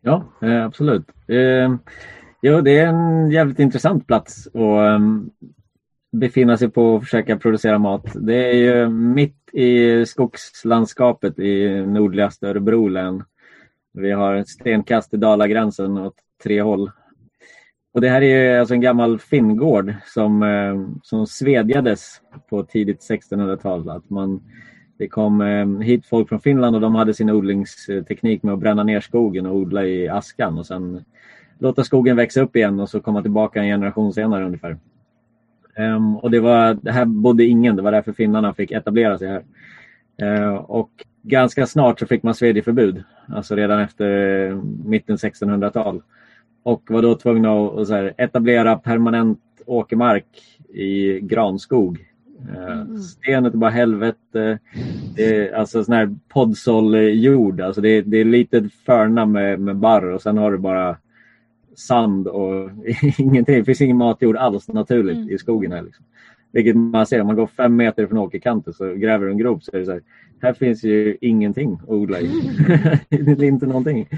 [0.00, 1.08] Ja, eh, absolut.
[1.26, 1.74] Eh,
[2.42, 5.30] jo, det är en jävligt intressant plats att um,
[6.12, 8.06] befinna sig på och försöka producera mat.
[8.14, 13.24] Det är ju mitt i skogslandskapet i nordligaste Örebro län.
[13.92, 16.90] Vi har ett stenkast till Dalagränsen åt tre håll
[17.92, 22.20] och det här är alltså en gammal finngård som, eh, som svedjades
[22.50, 23.90] på tidigt 1600-tal.
[23.90, 24.40] Att man,
[24.98, 28.82] det kom eh, hit folk från Finland och de hade sin odlingsteknik med att bränna
[28.82, 31.04] ner skogen och odla i askan och sen
[31.58, 34.78] låta skogen växa upp igen och så komma tillbaka en generation senare ungefär.
[35.78, 39.28] Um, och det, var, det här bodde ingen, det var därför finnarna fick etablera sig
[39.28, 39.42] här.
[40.22, 40.90] Uh, och
[41.22, 44.08] ganska snart så fick man svedjeförbud, alltså redan efter
[44.88, 46.02] mitten 1600-tal.
[46.62, 50.26] Och var då tvungna att, att här, etablera permanent åkermark
[50.68, 52.06] i granskog.
[52.50, 52.98] Uh, mm.
[52.98, 54.58] Stenet är bara helvete.
[55.16, 57.60] Det är alltså sån här podsoljord.
[57.60, 60.96] Alltså det, det är lite förna med, med barr och sen har du bara
[61.80, 62.70] sand och
[63.18, 63.54] ingenting.
[63.54, 65.30] Det finns ingen matjord alls naturligt mm.
[65.30, 65.82] i skogen här.
[65.82, 66.04] Liksom.
[66.52, 69.62] Vilket man ser om man går fem meter från åkerkanten så gräver du en grop
[69.62, 70.02] så är det så här,
[70.42, 72.30] här finns ju ingenting att odla i.
[73.08, 74.08] det är inte någonting.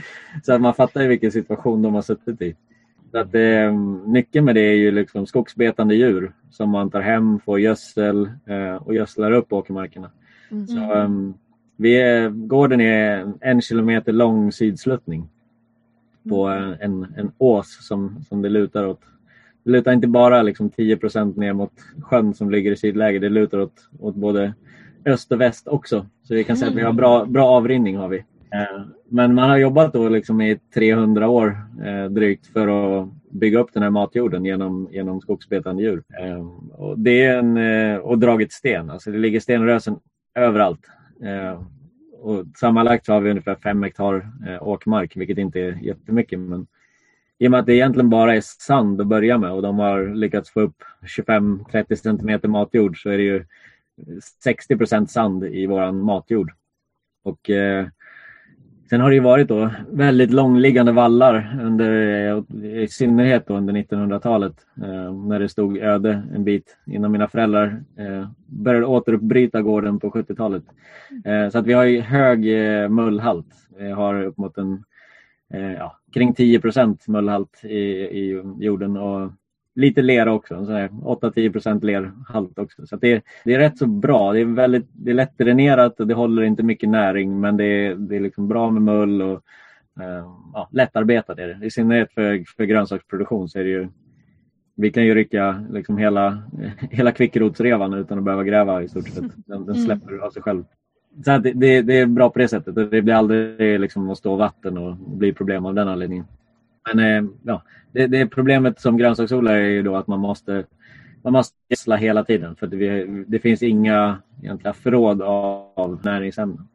[0.43, 2.55] Så att man fattar ju vilken situation de har suttit i.
[3.11, 3.73] Så att eh,
[4.07, 8.75] nyckeln med det är ju liksom skogsbetande djur som man tar hem, får gödsel eh,
[8.75, 10.11] och gödslar upp åkermarkerna.
[10.51, 10.67] Mm.
[10.67, 11.35] Så, um,
[11.77, 15.29] vi är, gården är en kilometer lång sydsluttning
[16.29, 16.75] på mm.
[16.81, 19.01] en, en ås som, som det lutar åt.
[19.65, 23.59] Det lutar inte bara liksom 10% ner mot sjön som ligger i sydläge, det lutar
[23.59, 24.55] åt, åt både
[25.05, 26.07] öst och väst också.
[26.23, 27.97] Så vi kan säga att vi har bra, bra avrinning.
[27.97, 28.19] har vi.
[28.53, 33.59] Eh, men man har jobbat då liksom i 300 år eh, drygt för att bygga
[33.59, 36.03] upp den här matjorden genom, genom skogsbetande djur.
[36.21, 39.97] Eh, och, det är en, och dragit sten, alltså det ligger stenrösen
[40.35, 40.87] överallt.
[42.23, 46.39] Och sammanlagt så har vi ungefär fem hektar eh, åkermark, vilket inte är jättemycket.
[46.39, 46.67] Men
[47.39, 50.15] i och med att det egentligen bara är sand att börja med och de har
[50.15, 53.45] lyckats få upp 25-30 centimeter matjord så är det ju
[54.45, 56.53] 60% sand i våran matjord.
[57.25, 57.87] Och eh,
[58.93, 61.91] Sen har det ju varit då väldigt långliggande vallar under,
[62.65, 67.83] i synnerhet då under 1900-talet eh, när det stod öde en bit innan mina föräldrar
[67.99, 70.63] eh, började återuppbryta gården på 70-talet.
[71.25, 73.47] Eh, så att vi har ju hög eh, mullhalt.
[73.79, 74.85] Vi har upp mot en,
[75.55, 76.61] eh, ja, kring 10
[77.09, 79.33] mullhalt i, i jorden och
[79.75, 82.87] lite lera också, 8-10% lerhalt också.
[82.87, 84.33] Så det, det, är rätt så bra.
[84.33, 87.65] Det är, väldigt, det är lätt dränerat och det håller inte mycket näring men det
[87.65, 89.43] är, det är liksom bra med mull och
[90.01, 91.67] uh, ja, lättarbetat är det.
[91.67, 93.89] I synnerhet för, för grönsaksproduktion så är det ju
[94.75, 96.43] vi kan ju rycka liksom hela,
[96.91, 99.25] hela kvickrotsrevan utan att behöva gräva i stort sett.
[99.47, 99.85] Den, den mm.
[99.85, 100.65] släpper av sig själv.
[101.25, 102.75] Så det, det, det, är bra på det sättet.
[102.75, 106.25] Det blir aldrig liksom att stå vatten och bli problem av den anledningen.
[106.87, 110.65] Men eh, ja, det, det problemet som grönsaksodlare är ju då att man måste
[111.25, 116.69] man måste gödsla hela tiden för det, det finns inga egentliga förråd av, av näringsämnen.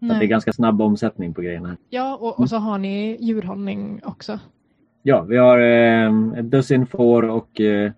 [0.00, 1.76] Så det är ganska snabb omsättning på grejerna.
[1.90, 4.40] Ja, och, och så har ni djurhållning också.
[5.02, 7.92] Ja, vi har eh, ett dussin får och eh,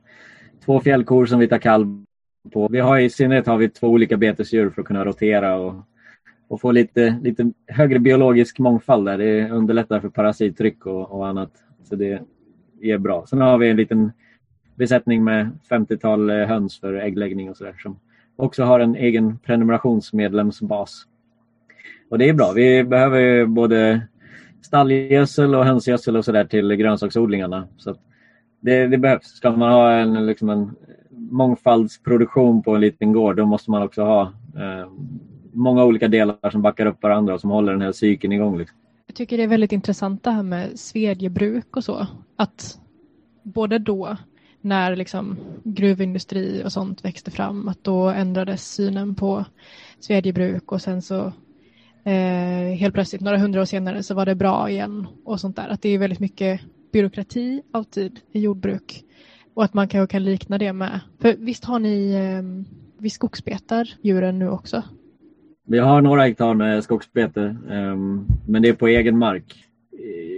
[0.65, 2.05] två fjällkor som vi tar kalv
[2.53, 2.69] på.
[2.69, 5.75] Vi har i synnerhet har vi två olika betesdjur för att kunna rotera och,
[6.49, 9.19] och få lite, lite högre biologisk mångfald där.
[9.19, 11.51] Det underlättar för parasittryck och, och annat.
[11.85, 12.23] Så det,
[12.83, 13.27] är bra.
[13.27, 14.13] Sen har vi en liten
[14.75, 17.99] besättning med 50-tal eh, höns för äggläggning och sådär som
[18.37, 21.05] också har en egen prenumerationsmedlemsbas.
[22.11, 22.53] Och det är bra.
[22.53, 24.01] Vi behöver både
[24.63, 27.69] stallgödsel och hönsgödsel och sådär till grönsaksodlingarna.
[27.77, 27.97] Så
[28.61, 29.27] det, det, behövs.
[29.27, 30.71] Ska man ha en, liksom en
[31.11, 34.23] mångfaldsproduktion på en liten gård då måste man också ha
[34.57, 34.89] eh,
[35.53, 38.59] många olika delar som backar upp varandra och som håller den här cykeln igång.
[38.59, 38.79] Liksom.
[39.07, 42.07] Jag tycker det är väldigt intressant det här med svedjebruk och så.
[42.37, 42.79] Att
[43.43, 44.17] både då
[44.61, 49.45] när liksom gruvindustri och sånt växte fram att då ändrades synen på
[50.01, 51.33] svedjebruk och sen så
[52.05, 55.69] eh, helt plötsligt några hundra år senare så var det bra igen och sånt där.
[55.69, 56.61] Att det är väldigt mycket
[56.93, 59.05] byråkrati alltid i jordbruk
[59.55, 61.01] och att man kanske kan likna det med.
[61.19, 62.67] För visst har ni, eh,
[62.99, 64.83] vi skogsbetar djuren nu också?
[65.71, 69.65] Vi har några hektar med skogsbete, ehm, men det är på egen mark.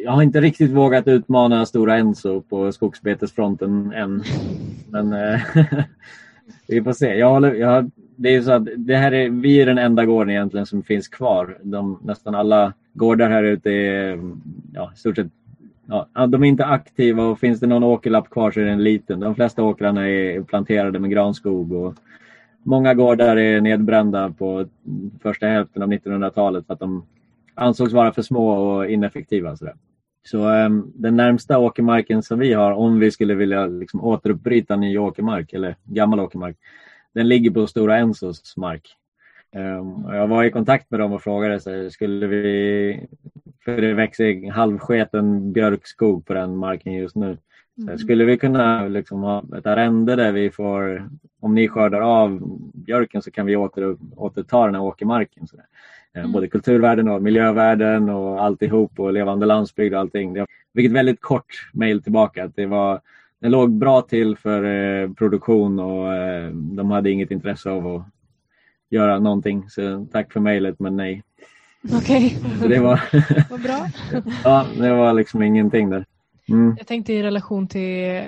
[0.05, 4.23] Jag har inte riktigt vågat utmana Stora Enso på skogsbetesfronten än.
[4.91, 5.41] Men eh,
[6.69, 7.15] vi får se.
[7.15, 10.31] Jag håller, jag, det är så att det här är, vi är den enda gården
[10.31, 11.59] egentligen som finns kvar.
[11.63, 14.19] De, nästan alla gårdar här ute är
[14.75, 15.27] ja, i stort sett
[15.87, 19.21] Ja, de är inte aktiva och finns det någon åkerlapp kvar så är den liten.
[19.21, 21.95] De flesta åkrarna är planterade med granskog och
[22.63, 24.67] Många gårdar är nedbrända på
[25.23, 27.07] första hälften av 1900-talet för att de
[27.55, 29.57] ansågs vara för små och ineffektiva.
[29.57, 29.69] Så,
[30.27, 34.99] så um, den närmsta åkermarken som vi har, om vi skulle vilja liksom, återuppbryta ny
[34.99, 36.57] åkermark eller gammal åkermark,
[37.15, 38.97] den ligger på Stora Ensos mark.
[39.57, 43.07] Um, jag var i kontakt med dem och frågade så skulle vi,
[43.65, 47.37] för det växer halvsketen björkskog på den marken just nu.
[47.81, 47.99] Mm.
[47.99, 51.09] Skulle vi kunna liksom ha ett arrende där vi får,
[51.41, 52.41] om ni skördar av
[52.75, 55.47] björken så kan vi åter, återta den här åkermarken.
[55.47, 55.57] Så
[56.15, 56.33] Eh, Mm.
[56.33, 60.37] Både kulturvärden och miljövärden och alltihop och levande landsbygd och allting.
[60.37, 62.45] Jag fick ett väldigt kort mejl tillbaka.
[62.45, 63.01] Att det, var,
[63.41, 68.03] det låg bra till för eh, produktion och eh, de hade inget intresse av att
[68.91, 69.71] göra någonting.
[69.71, 71.23] Så tack för mejlet men nej.
[71.93, 73.01] Okej, Så det var,
[73.51, 73.87] vad bra.
[74.45, 76.05] ja, det var liksom ingenting där.
[76.51, 76.75] Mm.
[76.79, 78.23] Jag tänkte i relation till,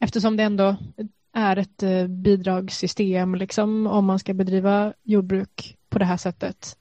[0.00, 0.76] eftersom det ändå
[1.32, 6.76] är ett eh, bidragssystem liksom, om man ska bedriva jordbruk på det här sättet,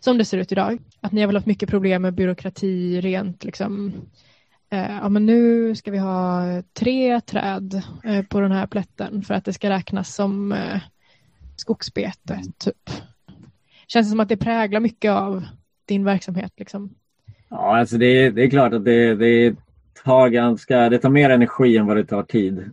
[0.00, 0.78] som det ser ut idag.
[1.00, 3.92] Att ni har väl haft mycket problem med byråkrati rent liksom,
[4.70, 9.34] eh, ja men nu ska vi ha tre träd eh, på den här plätten för
[9.34, 10.80] att det ska räknas som eh,
[11.56, 12.90] skogsbete, typ.
[13.86, 15.44] Känns det som att det präglar mycket av
[15.84, 16.94] din verksamhet liksom?
[17.48, 19.56] Ja, alltså det, är- det är klart att det, det
[20.04, 22.70] tar ganska, det tar mer energi än vad det tar tid.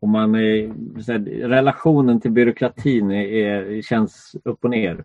[0.00, 0.66] Och man är,
[1.08, 5.04] här, relationen till byråkratin är, känns upp och ner.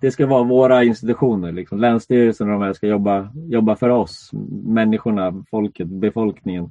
[0.00, 1.78] Det ska vara våra institutioner, liksom.
[1.78, 4.30] Länsstyrelsen och de här ska jobba, jobba för oss,
[4.64, 6.70] människorna, folket, befolkningen.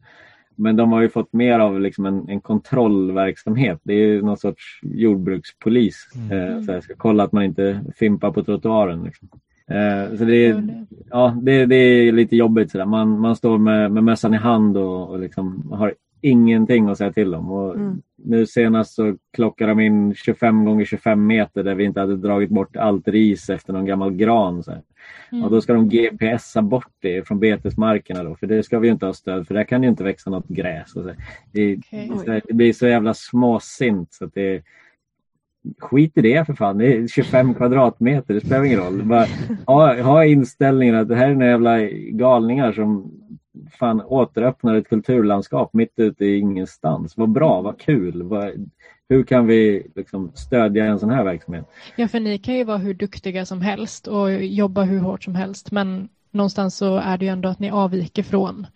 [0.55, 3.79] Men de har ju fått mer av liksom en, en kontrollverksamhet.
[3.83, 6.07] Det är någon sorts jordbrukspolis.
[6.15, 6.31] Mm.
[6.31, 9.03] Eh, så här, ska kolla att man inte fimpar på trottoaren.
[9.03, 9.29] Liksom.
[9.67, 12.71] Eh, så det, är- ja, det, det är lite jobbigt.
[12.71, 12.85] Sådär.
[12.85, 17.11] Man, man står med, med mössan i hand och, och liksom har ingenting att säga
[17.13, 17.51] till om.
[17.51, 18.01] Och Mm.
[18.23, 22.49] Nu senast så klockade de in 25 gånger 25 meter där vi inte hade dragit
[22.49, 24.63] bort allt ris efter någon gammal gran.
[24.63, 24.71] Så.
[25.31, 25.43] Mm.
[25.43, 29.05] Och då ska de GPSa bort det från betesmarkerna då, för det ska vi inte
[29.05, 30.93] ha stöd för där kan ju inte växa något gräs.
[31.51, 34.63] Det, här, det blir så jävla småsint så att det
[35.79, 39.03] Skit i det för fan, det är 25 kvadratmeter, det spelar ingen roll.
[39.03, 39.25] Bara,
[39.65, 41.79] ha, ha inställningen att det här är några jävla
[42.11, 43.11] galningar som
[43.79, 47.17] fan återöppnar ett kulturlandskap mitt ute i ingenstans.
[47.17, 48.23] Vad bra, vad kul.
[48.23, 48.69] Vad,
[49.09, 51.65] hur kan vi liksom stödja en sån här verksamhet?
[51.95, 55.35] Ja, för ni kan ju vara hur duktiga som helst och jobba hur hårt som
[55.35, 58.67] helst, men någonstans så är det ju ändå att ni avviker från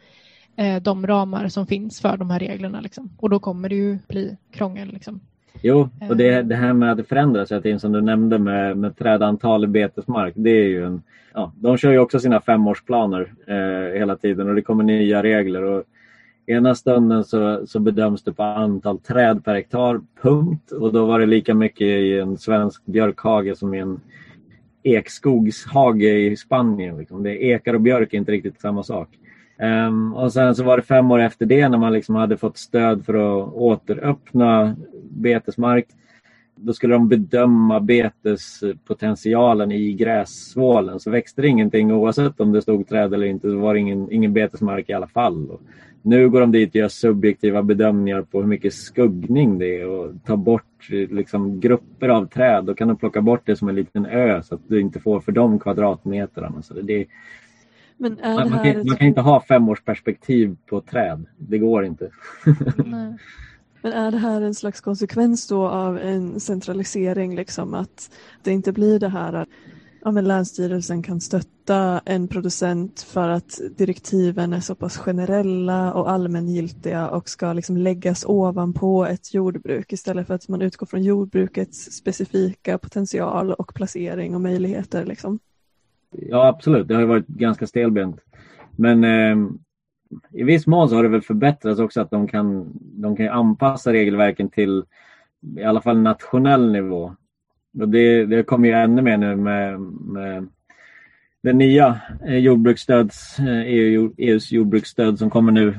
[0.56, 2.82] eh, de ramar som finns för de här reglerna.
[2.82, 3.10] Liksom.
[3.17, 4.93] Och då kommer det ju bli krångel.
[4.93, 5.19] Liksom.
[5.62, 8.78] Jo, och det, det här med att det förändras hela tiden som du nämnde med,
[8.78, 10.34] med trädantal i betesmark.
[10.36, 11.02] Det är ju en,
[11.34, 15.63] ja, de kör ju också sina femårsplaner eh, hela tiden och det kommer nya regler.
[15.63, 15.84] Och
[16.46, 20.72] ena stunden så, så bedöms det på antal träd per hektar, punkt.
[20.72, 24.00] Och då var det lika mycket i en svensk björkhage som i en
[24.84, 26.98] ekskogshage i Spanien.
[26.98, 27.24] Liksom.
[27.24, 29.10] Det är ekar och björk är inte riktigt samma sak.
[29.58, 32.58] Um, och sen så var det fem år efter det när man liksom hade fått
[32.58, 34.76] stöd för att återöppna
[35.10, 35.86] betesmark.
[36.56, 41.00] Då skulle de bedöma betespotentialen i grässvålen.
[41.00, 43.50] Så växte det ingenting oavsett om det stod träd eller inte.
[43.50, 45.50] Så var det ingen, ingen betesmark i alla fall.
[45.50, 45.62] Och
[46.02, 50.13] nu går de dit och gör subjektiva bedömningar på hur mycket skuggning det är och
[50.26, 52.65] tar bort liksom, grupper av träd.
[52.65, 55.20] Då kan de plocka bort det som en liten ö så att du inte får
[55.20, 56.62] för de kvadratmeterna.
[56.62, 57.06] Så det,
[57.97, 61.25] men är man, man, kan, man kan inte ha femårsperspektiv på träd.
[61.38, 62.12] Det går inte.
[62.86, 63.17] Nej.
[63.81, 68.12] Men är det här en slags konsekvens då av en centralisering, liksom att
[68.43, 69.49] det inte blir det här att
[70.05, 76.12] ja, men Länsstyrelsen kan stötta en producent för att direktiven är så pass generella och
[76.12, 81.91] allmängiltiga och ska liksom läggas ovanpå ett jordbruk istället för att man utgår från jordbrukets
[81.91, 85.05] specifika potential och placering och möjligheter.
[85.05, 85.39] Liksom.
[86.12, 88.22] Ja absolut, det har ju varit ganska stelbent.
[88.76, 89.50] Men eh,
[90.32, 93.94] i viss mån så har det väl förbättrats också att de kan, de kan anpassa
[93.94, 94.84] regelverken till
[95.58, 97.15] i alla fall nationell nivå.
[97.80, 100.48] Och det, det kommer ju ännu mer nu med, med
[101.44, 105.74] den nya eh, jordbruksstöds, eh, EU, EUs jordbruksstöd som kommer nu,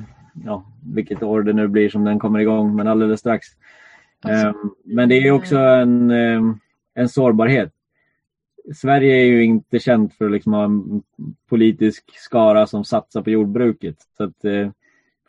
[0.45, 3.47] ja, vilket år det nu blir som den kommer igång, men alldeles strax.
[4.23, 6.59] Alltså, Ehm, Men det är också en, ehm,
[6.95, 7.73] en sårbarhet.
[8.74, 11.02] Sverige är ju inte känt för att liksom ha en
[11.48, 13.96] politisk skara som satsar på jordbruket.
[14.16, 14.70] Så att, eh,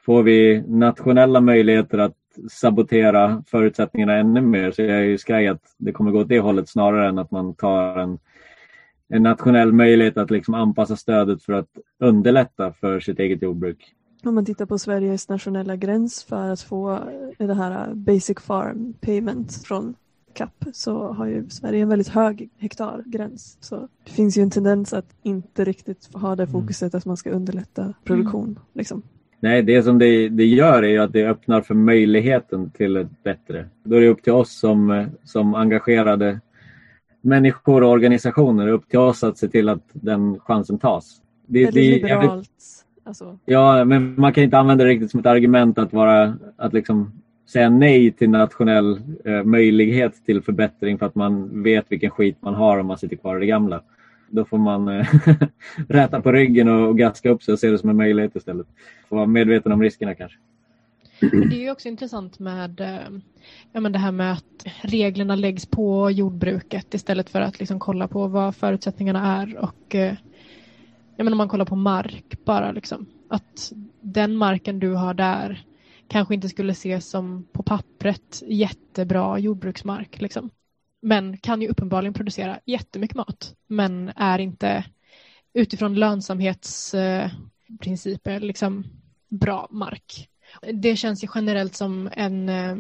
[0.06, 2.16] får vi nationella möjligheter att
[2.50, 6.40] sabotera förutsättningarna ännu mer så är jag ju skraj att det kommer gå åt det
[6.40, 8.20] hållet snarare än att man tar en,
[9.10, 11.70] en nationell möjlighet att liksom anpassa stödet för att
[12.00, 13.94] underlätta för sitt eget jordbruk.
[14.24, 17.00] Om man tittar på Sveriges nationella gräns för att få
[17.38, 19.96] det här Basic Farm Payment från
[20.38, 23.58] CAP så har ju Sverige en väldigt hög hektargräns.
[23.60, 27.30] Så det finns ju en tendens att inte riktigt ha det fokuset att man ska
[27.30, 28.60] underlätta produktion.
[28.74, 29.02] Liksom.
[29.40, 33.24] Nej, det som det, det gör är ju att det öppnar för möjligheten till ett
[33.24, 33.66] bättre.
[33.84, 36.40] Då är det upp till oss som, som engagerade
[37.22, 41.22] människor och organisationer, upp till oss att se till att den chansen tas.
[41.46, 42.50] Det, Väldigt det, liberalt.
[43.04, 46.74] Alltså, ja, men man kan inte använda det riktigt som ett argument att vara, att
[46.74, 47.12] liksom
[47.48, 52.54] säga nej till nationell eh, möjlighet till förbättring för att man vet vilken skit man
[52.54, 53.82] har om man sitter kvar i det gamla.
[54.30, 55.08] Då får man eh,
[55.88, 58.68] räta på ryggen och, och gaska upp sig och se det som en möjlighet istället.
[59.10, 60.38] Får vara medveten om riskerna kanske.
[61.20, 63.20] Det är också intressant med eh,
[63.72, 68.08] ja, men det här med att reglerna läggs på jordbruket istället för att liksom kolla
[68.08, 70.14] på vad förutsättningarna är och eh,
[71.16, 75.66] ja, men om man kollar på mark bara liksom att den marken du har där
[76.08, 80.50] kanske inte skulle ses som på pappret jättebra jordbruksmark liksom.
[81.02, 84.86] Men kan ju uppenbarligen producera jättemycket mat men är inte
[85.54, 88.86] utifrån lönsamhetsprinciper eh, liksom
[89.30, 90.30] bra mark.
[90.74, 92.76] Det känns ju generellt som en, eh,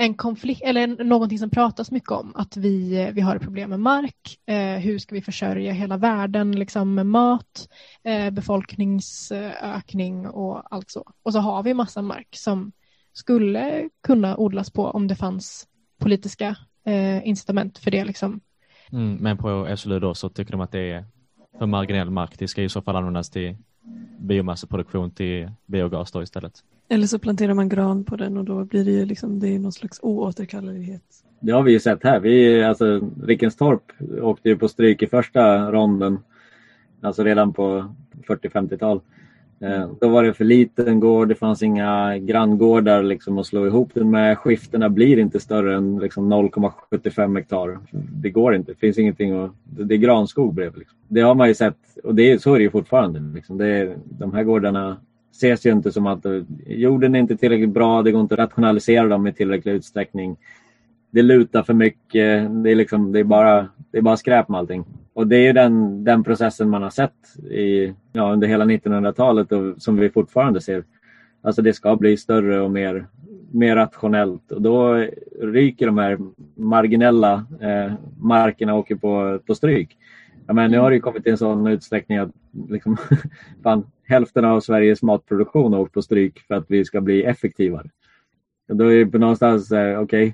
[0.00, 3.80] en konflikt, eller någonting som pratas mycket om, att vi, eh, vi har problem med
[3.80, 4.38] mark.
[4.46, 7.68] Eh, hur ska vi försörja hela världen liksom, med mat,
[8.04, 11.12] eh, befolkningsökning och allt så.
[11.22, 12.72] Och så har vi massa mark som
[13.12, 15.66] skulle kunna odlas på om det fanns
[15.98, 18.04] politiska eh, incitament för det.
[18.04, 18.40] Liksom.
[18.92, 21.04] Mm, men på SLU då så tycker de att det är
[21.58, 22.38] för marginell mark.
[22.38, 23.56] Det ska i så fall användas till
[24.18, 26.64] biomassaproduktion till biogas då istället.
[26.88, 29.58] Eller så planterar man gran på den och då blir det ju liksom, det är
[29.58, 31.02] någon slags oåterkallelighet.
[31.40, 32.20] Det har vi ju sett här.
[32.20, 33.82] Vi, alltså, Rickenstorp
[34.22, 36.18] åkte ju på stryk i första ronden,
[37.00, 37.94] alltså redan på
[38.28, 39.00] 40-50-tal.
[39.60, 43.90] Eh, då var det för liten gård, det fanns inga granngårdar liksom att slå ihop
[43.94, 44.38] den med.
[44.38, 47.78] Skiftena blir inte större än liksom 0,75 hektar.
[47.92, 49.50] Det går inte, det finns ingenting att...
[49.64, 50.78] Det är granskog bredvid.
[50.78, 50.98] Liksom.
[51.08, 53.20] Det har man ju sett och det, så är det ju fortfarande.
[53.34, 53.58] Liksom.
[53.58, 54.96] Det är, de här gårdarna
[55.32, 56.26] ses ju inte som att
[56.66, 60.36] jorden är inte tillräckligt bra, det går inte att rationalisera dem i tillräcklig utsträckning.
[61.10, 64.58] Det lutar för mycket, det är, liksom, det är, bara, det är bara skräp med
[64.58, 64.84] allting.
[65.18, 69.82] Och det är den, den processen man har sett i, ja, under hela 1900-talet och
[69.82, 70.84] som vi fortfarande ser.
[71.42, 73.06] Alltså det ska bli större och mer,
[73.52, 75.06] mer rationellt och då
[75.40, 76.18] ryker de här
[76.54, 79.96] marginella eh, markerna och åker på, på stryk.
[80.46, 82.30] Ja, men nu har det kommit i en sån utsträckning att
[82.68, 82.96] liksom,
[83.62, 87.90] fan, hälften av Sveriges matproduktion har åkt på stryk för att vi ska bli effektivare.
[88.68, 90.32] Och då är det någonstans, eh, okej, okay,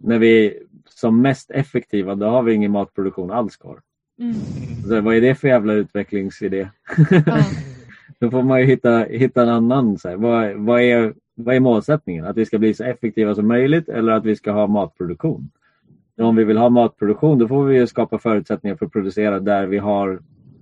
[0.00, 3.80] när vi är som mest effektiva då har vi ingen matproduktion alls kvar.
[4.20, 4.34] Mm.
[4.88, 6.68] Så vad är det för jävla utvecklingsidé?
[7.10, 7.44] Ja.
[8.18, 9.98] då får man ju hitta, hitta en annan.
[9.98, 10.16] Så här.
[10.16, 12.24] Vad, vad, är, vad är målsättningen?
[12.24, 15.50] Att vi ska bli så effektiva som möjligt eller att vi ska ha matproduktion?
[16.20, 19.78] Om vi vill ha matproduktion då får vi skapa förutsättningar för att producera där vi
[19.78, 20.20] har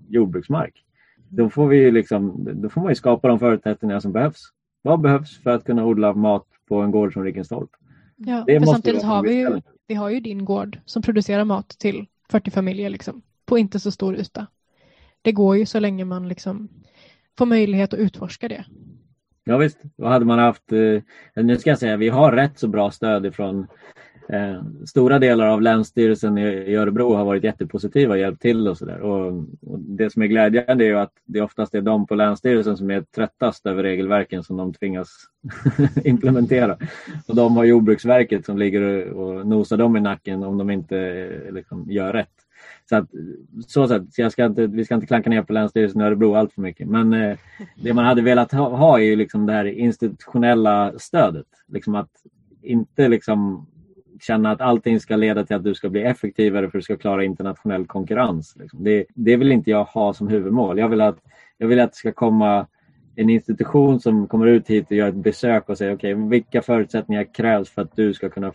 [0.08, 0.84] jordbruksmark.
[1.28, 4.42] Då får, vi liksom, då får man skapa de förutsättningar som behövs.
[4.82, 7.70] Vad behövs för att kunna odla mat på en gård som Rikenstorp?
[8.16, 11.68] Ja, det för samtidigt har vi ju, vi har ju din gård som producerar mat
[11.68, 14.46] till 40 familjer liksom, på inte så stor yta.
[15.22, 16.68] Det går ju så länge man liksom
[17.38, 18.64] får möjlighet att utforska det.
[19.44, 22.68] Ja visst, då hade man haft, eh, nu ska jag säga, vi har rätt så
[22.68, 23.66] bra stöd ifrån
[24.32, 29.00] Eh, stora delar av Länsstyrelsen i, Örebro har varit jättepositiva och hjälpt till och sådär.
[29.00, 29.26] Och,
[29.66, 33.00] och, det som är glädjande är att det oftast är de på Länsstyrelsen som är
[33.00, 35.08] tröttast över regelverken som de tvingas
[36.04, 36.76] implementera.
[37.26, 41.52] Och de har Jordbruksverket som ligger och, nosar dem i nacken om de inte eh,
[41.52, 42.47] liksom, gör rätt.
[42.88, 43.08] Så att,
[43.66, 46.34] så sätt, så jag ska inte, vi ska inte klanka ner på Länsstyrelsen i Örebro
[46.34, 46.88] allt för mycket.
[46.88, 47.38] Men eh,
[47.82, 51.46] det man hade velat ha, ha är ju liksom det här institutionella stödet.
[51.66, 52.10] Liksom att
[52.62, 53.66] inte liksom
[54.20, 56.96] känna att allting ska leda till att du ska bli effektivare för att du ska
[56.96, 58.56] klara internationell konkurrens.
[58.56, 58.84] Liksom.
[58.84, 60.78] Det, det vill inte jag ha som huvudmål.
[60.78, 61.18] Jag vill att,
[61.58, 62.66] jag vill att det ska komma
[63.16, 66.62] en institution som kommer ut hit och gör ett besök och säger okej, okay, vilka
[66.62, 68.52] förutsättningar krävs för att du ska kunna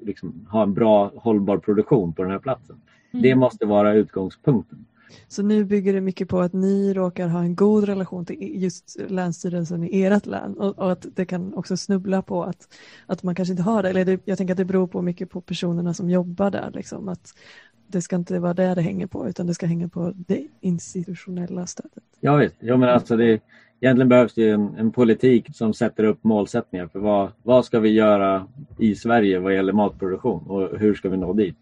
[0.00, 2.80] liksom, ha en bra hållbar produktion på den här platsen.
[3.12, 3.22] Mm.
[3.22, 4.84] Det måste vara utgångspunkten.
[5.28, 8.96] Så nu bygger det mycket på att ni råkar ha en god relation till just
[9.08, 12.68] Länsstyrelsen i ert län och, och att det kan också snubbla på att,
[13.06, 13.90] att man kanske inte har det.
[13.90, 16.70] Eller det, jag tänker att det beror på mycket på personerna som jobbar där.
[16.74, 17.34] Liksom, att
[17.86, 21.66] det ska inte vara det det hänger på utan det ska hänga på det institutionella
[21.66, 22.04] stödet.
[22.20, 23.40] Ja visst, ja, men alltså det,
[23.80, 27.88] egentligen behövs det en, en, politik som sätter upp målsättningar för vad, vad ska vi
[27.88, 28.46] göra
[28.78, 31.56] i Sverige vad gäller matproduktion och hur ska vi nå dit?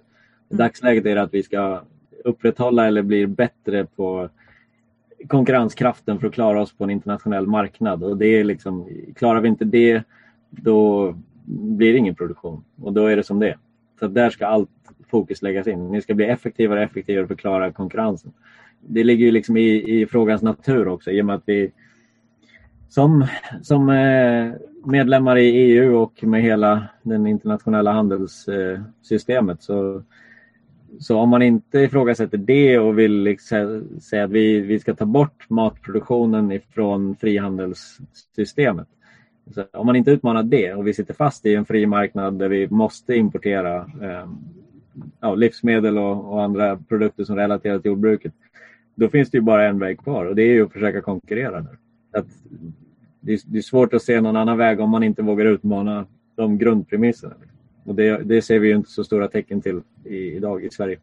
[0.51, 0.59] I mm.
[0.59, 1.83] dagsläget är det att vi ska
[2.25, 4.29] upprätthålla eller blir bättre på
[5.27, 8.03] konkurrenskraften för att klara oss på en internationell marknad.
[8.03, 10.03] Och det är liksom, klarar vi inte det,
[10.51, 11.15] då
[11.47, 13.59] blir det ingen produktion och då är det som det är.
[14.01, 14.71] Så där ska allt
[15.09, 15.89] fokus läggas in.
[15.89, 18.33] Ni ska bli effektivare och effektivare för att klara konkurrensen.
[18.81, 21.73] Det ligger ju liksom i, i frågans natur också i och med att vi
[22.89, 23.27] som,
[23.63, 24.53] som eh,
[24.85, 30.03] medlemmar i EU och med hela det internationella handelssystemet så
[30.99, 35.05] så om man inte ifrågasätter det och vill liksom säga att vi, vi ska ta
[35.05, 38.89] bort matproduktionen ifrån frihandelssystemet,
[39.55, 42.49] Så om man inte utmanar det och vi sitter fast i en fri marknad där
[42.49, 44.29] vi måste importera eh,
[45.21, 48.33] ja, livsmedel och, och, andra produkter som relaterar till jordbruket.
[48.95, 51.61] Då finns det ju bara en väg kvar och det är ju att försöka konkurrera.
[51.61, 51.79] Där.
[52.13, 52.27] Att
[53.21, 56.07] det, är, det är svårt att se någon annan väg om man inte vågar utmana
[56.37, 57.35] de grundpremisserna.
[57.89, 60.99] Och det, det ser vi inte så stora tecken till i, idag i Sverige.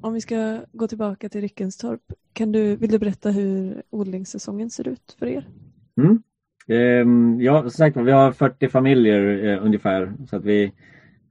[0.00, 2.00] Om vi ska gå tillbaka till Rickenstorp,
[2.32, 5.48] kan du, vill du berätta hur odlingssäsongen ser ut för er?
[5.96, 6.22] Mm.
[6.68, 10.12] Ehm, ja, som sagt vi har 40 familjer eh, ungefär.
[10.30, 10.72] Så att vi,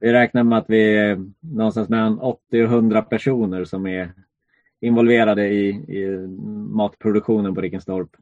[0.00, 4.12] vi räknar med att vi är någonstans mellan 80 och 100 personer som är
[4.80, 6.26] involverade i, i
[6.70, 8.16] matproduktionen på Rickenstorp.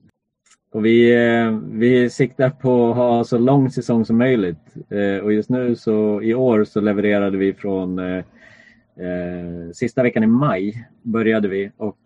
[0.74, 4.74] Och vi, eh, vi siktar på att ha så lång säsong som möjligt.
[4.90, 8.16] Eh, och just nu så i år så levererade vi från eh,
[8.96, 11.98] eh, sista veckan i maj började vi och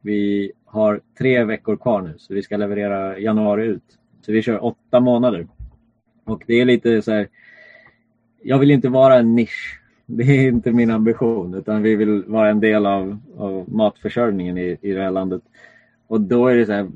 [0.00, 3.98] vi har tre veckor kvar nu så vi ska leverera januari ut.
[4.26, 5.46] Så vi kör åtta månader.
[6.24, 7.28] Och det är lite så här,
[8.42, 9.80] jag vill inte vara en nisch.
[10.06, 14.78] Det är inte min ambition utan vi vill vara en del av, av matförsörjningen i,
[14.80, 15.42] i det här landet.
[16.06, 16.88] Och då är det så här,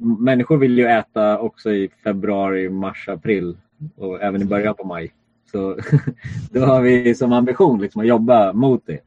[0.00, 3.56] människor vill ju äta också i februari, mars, april
[3.96, 5.12] och även i början på maj.
[5.52, 5.76] Så
[6.50, 8.98] då har vi som ambition liksom att jobba mot det.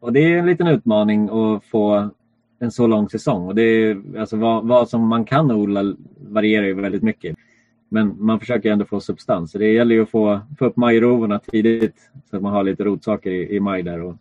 [0.00, 2.10] Och det är en liten utmaning att få
[2.58, 3.46] en så lång säsong.
[3.46, 7.36] Och det är, alltså vad, vad som man kan odla varierar ju väldigt mycket.
[7.88, 9.52] Men man försöker ändå få substans.
[9.52, 12.84] Så det gäller ju att få, få upp majrovorna tidigt så att man har lite
[12.84, 14.02] rotsaker i, i maj där.
[14.02, 14.16] Och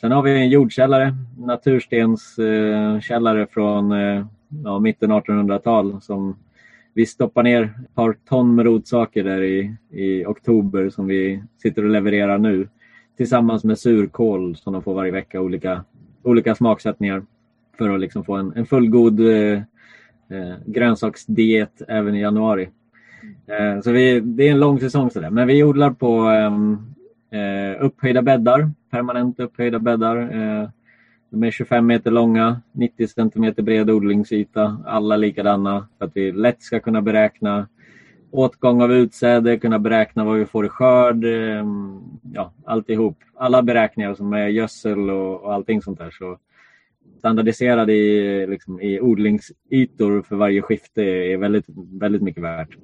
[0.00, 4.26] sen har vi en jordkällare, naturstenskällare eh, från eh,
[4.64, 6.36] ja, mitten 1800-tal som
[6.94, 11.84] vi stoppar ner ett par ton med rotsaker där i, i oktober som vi sitter
[11.84, 12.68] och levererar nu.
[13.16, 15.84] Tillsammans med surkål som de får varje vecka, olika,
[16.22, 17.22] olika smaksättningar.
[17.78, 19.52] För att liksom få en, en fullgod eh,
[20.28, 22.68] eh, grönsaksdiet även i januari.
[23.46, 25.30] Eh, så vi, det är en lång säsong sådär.
[25.30, 26.78] Men vi odlar på ehm,
[27.30, 30.16] eh, upphöjda bäddar, permanent upphöjda bäddar.
[30.16, 30.68] Eh,
[31.32, 36.62] de är 25 meter långa, 90 centimeter bred odlingsyta, alla likadana för att vi lätt
[36.62, 37.68] ska kunna beräkna
[38.30, 42.00] åtgång av utsäde, kunna beräkna vad vi får i skörd, ehm,
[42.34, 43.18] ja, alltihop.
[43.34, 46.10] Alla beräkningar som är gödsel och, och allting sånt där.
[46.10, 46.38] Så
[47.18, 51.66] standardiserade i, liksom, i odlingsytor för varje skifte är väldigt,
[52.00, 52.76] väldigt mycket värt.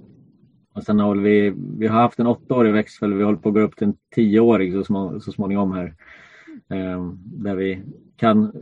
[0.74, 3.60] Och sen har vi, vi har haft en åttaårig växtföljd, vi håller på att gå
[3.60, 5.94] upp till en tioårig så, små, så småningom här.
[6.70, 7.82] Eh, där vi
[8.16, 8.52] kan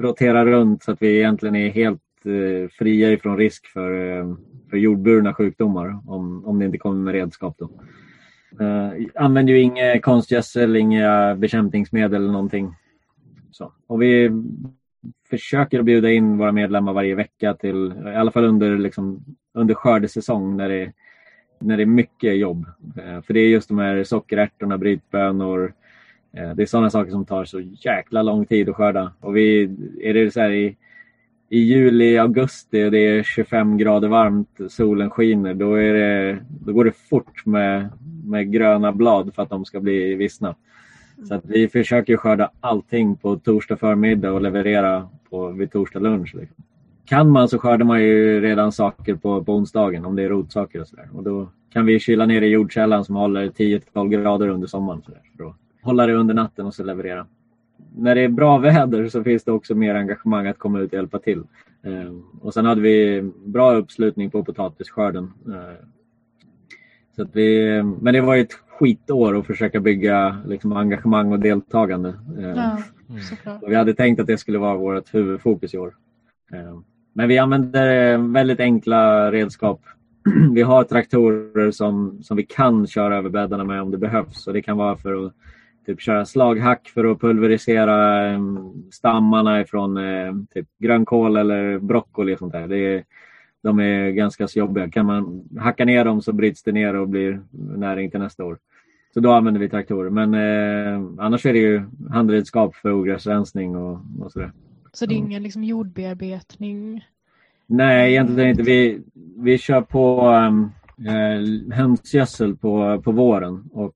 [0.00, 4.34] rotera runt så att vi egentligen är helt eh, fria ifrån risk för, eh,
[4.70, 7.56] för jordburna sjukdomar om, om det inte kommer med redskap.
[7.58, 7.70] Då.
[8.64, 12.74] Eh, använder ju inga konstgödsel, inga bekämpningsmedel eller någonting.
[13.50, 13.72] Så.
[13.86, 14.30] Och vi
[15.30, 20.56] försöker bjuda in våra medlemmar varje vecka till, i alla fall under, liksom, under skördesäsong
[20.56, 20.92] när det,
[21.60, 22.66] när det är mycket jobb.
[22.96, 25.85] Eh, för det är just de här sockerärtorna, brytbönor, Eh,
[26.32, 29.12] Eh, det är sådana saker som tar så jäkla lång tid att skörda.
[29.20, 29.62] Och vi,
[30.02, 30.76] är det så i,
[31.48, 36.72] i juli, augusti och det är 25 grader varmt, solen skiner, då, är det, då
[36.72, 37.88] går det fort med,
[38.24, 40.54] med gröna blad för att de ska bli vissna.
[41.28, 46.34] Så att vi försöker skörda allting på torsdag förmiddag och leverera på, vid torsdag lunch.
[46.34, 46.64] Liksom.
[47.04, 50.80] Kan man så skördar man ju redan saker på, på onsdagen om det är rotsaker
[50.80, 51.08] och sådär.
[51.12, 55.02] Och då kan vi kyla ner i jordkällan som håller 10-12 grader under sommaren.
[55.02, 55.54] Så där, för
[55.86, 57.26] hålla det under natten och så leverera.
[57.96, 60.96] När det är bra väder så finns det också mer engagemang att komma ut och
[60.96, 61.42] hjälpa till.
[61.82, 65.32] Eh, och sen hade vi bra uppslutning på potatisskörden.
[65.48, 65.86] Eh,
[67.16, 72.14] så att vi, men det var ett skitår att försöka bygga liksom, engagemang och deltagande.
[72.38, 72.78] Eh,
[73.44, 75.94] ja, vi hade tänkt att det skulle vara vårt huvudfokus i år.
[77.12, 79.80] Men vi använder väldigt enkla redskap.
[80.52, 84.46] Vi har traktorer som, som vi kan köra över bäddarna med om det behövs.
[84.46, 85.32] Och det kan vara för att
[85.86, 92.38] typ köra slaghack för att pulverisera um, stammarna ifrån uh, typ grönkål eller broccoli och
[92.38, 92.68] sånt där.
[92.68, 93.04] Det är,
[93.62, 94.90] de är ganska så jobbiga.
[94.90, 97.40] Kan man hacka ner dem så bryts det ner och blir
[97.76, 98.58] näring till nästa år.
[99.14, 100.10] Så då använder vi traktorer.
[100.10, 104.52] Men eh, annars är det ju handredskap för ogräsrensning och, och sådär.
[104.92, 107.04] Så det är ingen liksom, jordbearbetning?
[107.66, 108.62] Nej, egentligen inte.
[108.62, 109.00] Vi,
[109.36, 110.72] vi kör på um,
[111.08, 113.94] eh, hönsgödsel på, på våren och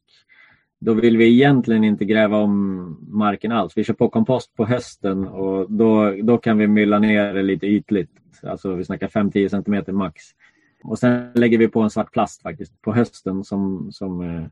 [0.80, 3.72] då vill vi egentligen inte gräva om marken alls.
[3.76, 7.66] Vi kör på kompost på hösten och då, då kan vi mylla ner det lite
[7.66, 8.10] ytligt.
[8.42, 10.22] Alltså vi snackar 5-10 cm max.
[10.84, 14.46] Och sen lägger vi på en svart plast faktiskt på hösten som, som eh,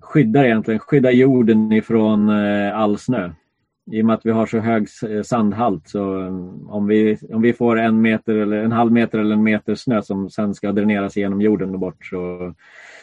[0.00, 3.30] skyddar egentligen, skyddar jorden ifrån eh, all snö.
[3.92, 6.34] i och med att vi har så hög eh, sandhalt så eh,
[6.68, 10.02] om vi, om vi får en meter eller en halv meter eller en meter snö
[10.02, 12.54] som sen ska dräneras genom jorden och bort så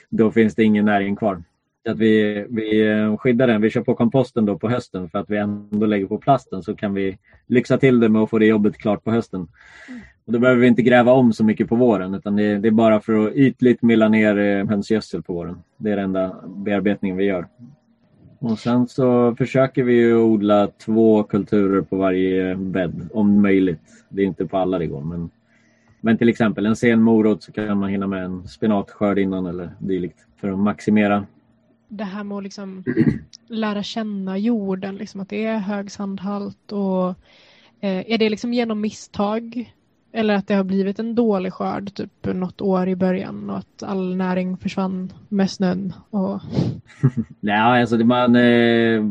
[0.10, 1.44] då finns det ingen näring kvar.
[1.90, 3.62] Att vi, vi eh, skyddar den.
[3.62, 6.76] Vi kör på komposten då på hösten för att vi ändå lägger på plasten så
[6.76, 7.18] kan vi
[7.48, 9.48] lyxa till det med att få det jobbet klart på hösten.
[10.26, 12.72] Och då behöver vi inte gräva om så mycket på våren utan det, det är
[12.72, 15.58] bara för att ytligt mylla ner eh, hönsgödsel på våren.
[15.78, 17.48] Det är den enda bearbetningen vi gör.
[18.40, 24.06] Och sen så försöker vi odla två kulturer på varje bädd om möjligt.
[24.10, 25.30] Det är inte på alla det går men,
[26.02, 29.70] men till exempel en sen morot så kan man hinna med en spenatskörd innan eller
[29.80, 31.26] dylikt för att maximera.
[31.98, 32.84] Det här med att liksom
[33.48, 37.10] lära känna jorden, liksom att det är hög sandhalt och
[37.80, 39.74] eh, är det liksom genom misstag
[40.12, 43.84] eller att det har blivit en dålig skörd typ något år i början och att
[43.84, 45.94] all näring försvann med snön?
[46.10, 46.40] Och...
[47.40, 48.36] nej, alltså det man...
[48.36, 49.04] Eh,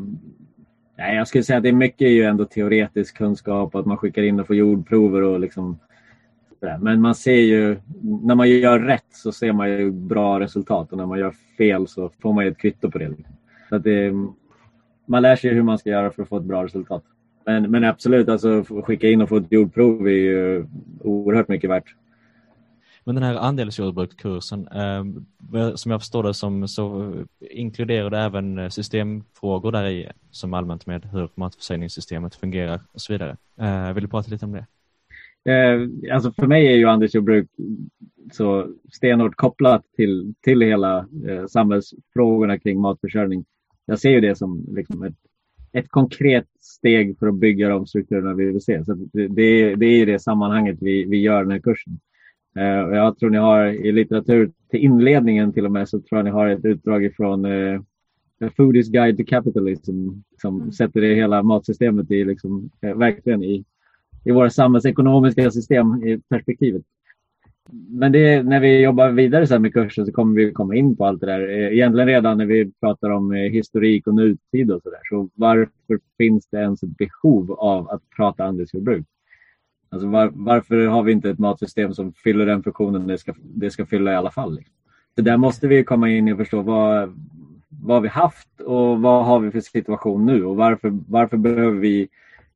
[0.98, 4.22] nej, jag skulle säga att det är mycket ju ändå teoretisk kunskap att man skickar
[4.22, 5.78] in och får jordprover och liksom
[6.80, 7.76] men man ser ju,
[8.22, 11.88] när man gör rätt så ser man ju bra resultat och när man gör fel
[11.88, 13.16] så får man ju ett kvitto på det.
[13.68, 14.12] Så att det
[15.06, 17.04] man lär sig hur man ska göra för att få ett bra resultat.
[17.46, 20.66] Men, men absolut, alltså skicka in och få ett jordprov är ju
[21.00, 21.94] oerhört mycket värt.
[23.04, 25.04] Men den här andelsjordbrukskursen, eh,
[25.74, 27.12] som jag förstår det som så
[27.50, 33.36] inkluderar det även systemfrågor där i som allmänt med hur matförsäljningssystemet fungerar och så vidare.
[33.60, 34.66] Eh, vill du prata lite om det?
[35.44, 37.48] Eh, alltså för mig är ju andelsjordbruk
[38.32, 43.44] så stenhårt kopplat till, till hela eh, samhällsfrågorna kring matförsörjning.
[43.86, 45.14] Jag ser ju det som liksom ett
[45.74, 48.84] ett konkret steg för att bygga de strukturerna vi vill se.
[48.84, 52.00] Så det, det, det är i det sammanhanget vi, vi gör den här kursen.
[52.88, 56.24] Och jag tror ni har i litteratur till inledningen till och med så tror jag
[56.24, 57.46] ni har ett utdrag ifrån
[58.42, 60.08] A Foodies Guide to Capitalism
[60.42, 60.72] som mm.
[60.72, 63.64] sätter det hela matsystemet i liksom, uh, verkligen i,
[64.24, 66.82] i våra samhällsekonomiska system i perspektivet
[67.72, 71.06] men det, när vi jobbar vidare sen med kursen så kommer vi komma in på
[71.06, 71.48] allt det där.
[71.48, 75.00] Eh, egentligen redan när vi pratar om eh, historik och nutid och så där.
[75.08, 79.06] Så varför finns det ens ett behov av att prata andelsjordbruk?
[79.88, 83.70] Alltså var, varför har vi inte ett matsystem som fyller den funktionen det ska, det
[83.70, 84.54] ska fylla i alla fall?
[84.54, 84.74] Liksom?
[85.14, 87.18] Så där måste vi komma in och förstå vad,
[87.68, 91.78] vad har vi haft och vad har vi för situation nu och varför, varför behöver
[91.78, 92.08] vi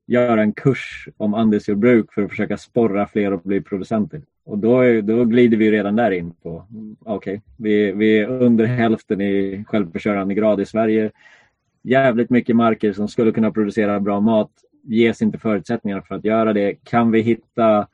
[0.06, 4.22] göra en kurs om andelsjordbruk för att försöka sporra fler att bli producenter.
[4.44, 6.66] Och då, då glider vi redan där in på,
[7.00, 11.10] okej, okay, vi, vi är under hälften i självförsörjande grad i Sverige.
[11.82, 14.50] Jävligt mycket marker som skulle kunna producera bra mat
[14.82, 16.74] ges inte förutsättningar för att göra det.
[16.84, 17.86] Kan vi hitta,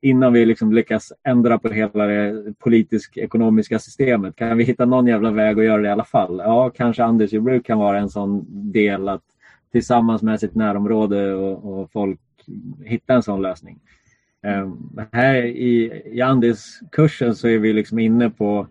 [0.00, 5.30] innan vi liksom lyckas ändra på hela det politisk-ekonomiska systemet, kan vi hitta någon jävla
[5.30, 6.38] väg att göra det i alla fall?
[6.44, 9.22] Ja, kanske andelsjordbruk kan vara en sån del att
[9.76, 12.20] tillsammans med sitt närområde och, och folk
[12.84, 13.78] hitta en sån lösning.
[14.42, 14.76] Ehm,
[15.12, 18.66] här i, i Andis-kursen så är vi liksom inne på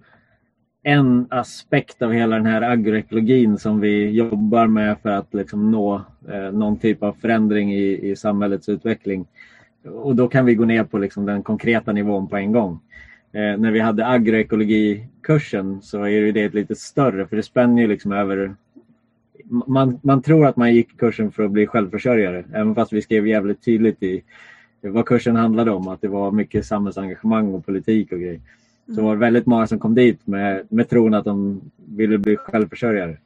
[0.83, 6.01] en aspekt av hela den här agroekologin som vi jobbar med för att liksom nå
[6.29, 9.27] eh, någon typ av förändring i, i samhällets utveckling.
[9.83, 12.79] Och då kan vi gå ner på liksom den konkreta nivån på en gång.
[13.33, 18.11] Eh, när vi hade agroekologikursen så är det lite större för det spänner ju liksom
[18.11, 18.55] över
[19.49, 23.27] man, man tror att man gick kursen för att bli självförsörjare, även fast vi skrev
[23.27, 24.23] jävligt tydligt i
[24.81, 28.41] vad kursen handlade om, att det var mycket samhällsengagemang och politik och grejer.
[28.85, 29.05] Så mm.
[29.05, 33.17] var det väldigt många som kom dit med, med tron att de ville bli självförsörjare.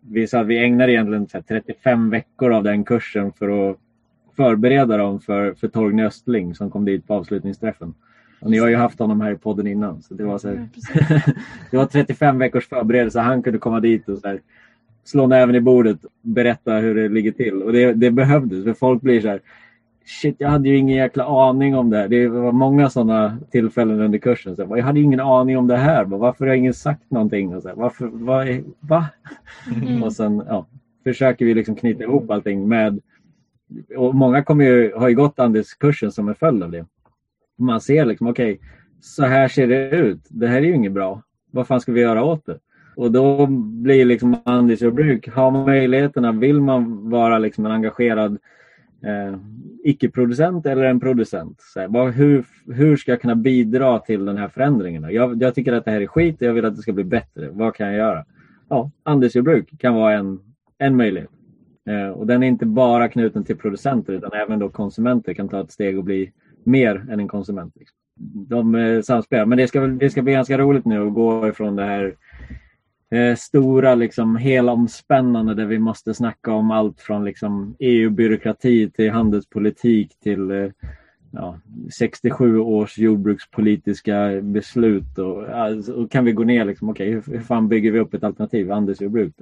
[0.00, 3.78] Vi sa att vi ägnade egentligen 35 veckor av den kursen för att
[4.36, 7.94] förbereda dem för, för Torgny Östling som kom dit på avslutningsträffen.
[8.40, 10.02] Och ni har ju haft honom här i podden innan.
[10.02, 10.68] Så det, var så här,
[11.70, 13.20] det var 35 veckors förberedelse.
[13.20, 14.40] Han kunde komma dit och så här,
[15.04, 17.62] slå näven i bordet, berätta hur det ligger till.
[17.62, 19.40] Och det, det behövdes, för folk blir så här,
[20.04, 22.08] shit, jag hade ju ingen jäkla aning om det här.
[22.08, 24.56] Det var många sådana tillfällen under kursen.
[24.56, 26.04] Så jag hade ingen aning om det här.
[26.04, 27.54] Varför har ingen sagt någonting?
[27.54, 29.06] Och så varför, vad, va?
[29.76, 30.02] Mm.
[30.02, 30.66] Och sen ja,
[31.04, 33.00] försöker vi liksom knyta ihop allting med...
[33.96, 36.86] Och många kommer ju, har ju gått Anders-kursen som en följd av det.
[37.58, 38.68] Man ser liksom, okej, okay,
[39.00, 40.20] så här ser det ut.
[40.28, 41.22] Det här är ju inget bra.
[41.50, 42.58] Vad fan ska vi göra åt det?
[42.96, 48.38] Och då blir liksom andelsjordbruk, har man möjligheterna, vill man vara liksom en engagerad
[49.02, 49.38] eh,
[49.84, 51.60] icke-producent eller en producent?
[51.60, 55.06] Så här, vad, hur, hur ska jag kunna bidra till den här förändringen?
[55.10, 57.04] Jag, jag tycker att det här är skit och jag vill att det ska bli
[57.04, 57.50] bättre.
[57.50, 58.24] Vad kan jag göra?
[58.68, 60.40] Ja, andelsjordbruk kan vara en,
[60.78, 61.30] en möjlighet.
[61.88, 65.60] Eh, och den är inte bara knuten till producenter utan även då konsumenter kan ta
[65.60, 66.32] ett steg och bli
[66.64, 67.74] mer än en konsument.
[67.76, 67.96] Liksom.
[68.48, 69.46] De eh, samspelar.
[69.46, 72.14] Men det ska, det ska bli ganska roligt nu att gå ifrån det här
[73.12, 80.18] eh, stora liksom helomspännande där vi måste snacka om allt från liksom EU-byråkrati till handelspolitik
[80.18, 80.70] till eh,
[81.30, 81.58] ja,
[81.98, 87.38] 67 års jordbrukspolitiska beslut och, alltså, och kan vi gå ner liksom, okej okay, hur,
[87.38, 89.34] hur fan bygger vi upp ett alternativ handelsjordbruk?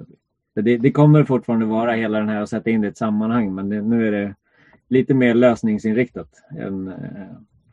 [0.55, 3.55] Det, det kommer fortfarande vara hela den här att sätta in det i ett sammanhang
[3.55, 4.35] men det, nu är det
[4.87, 6.95] lite mer lösningsinriktat än eh,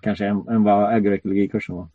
[0.01, 1.88] kanske än, än vad agroekologikursen var.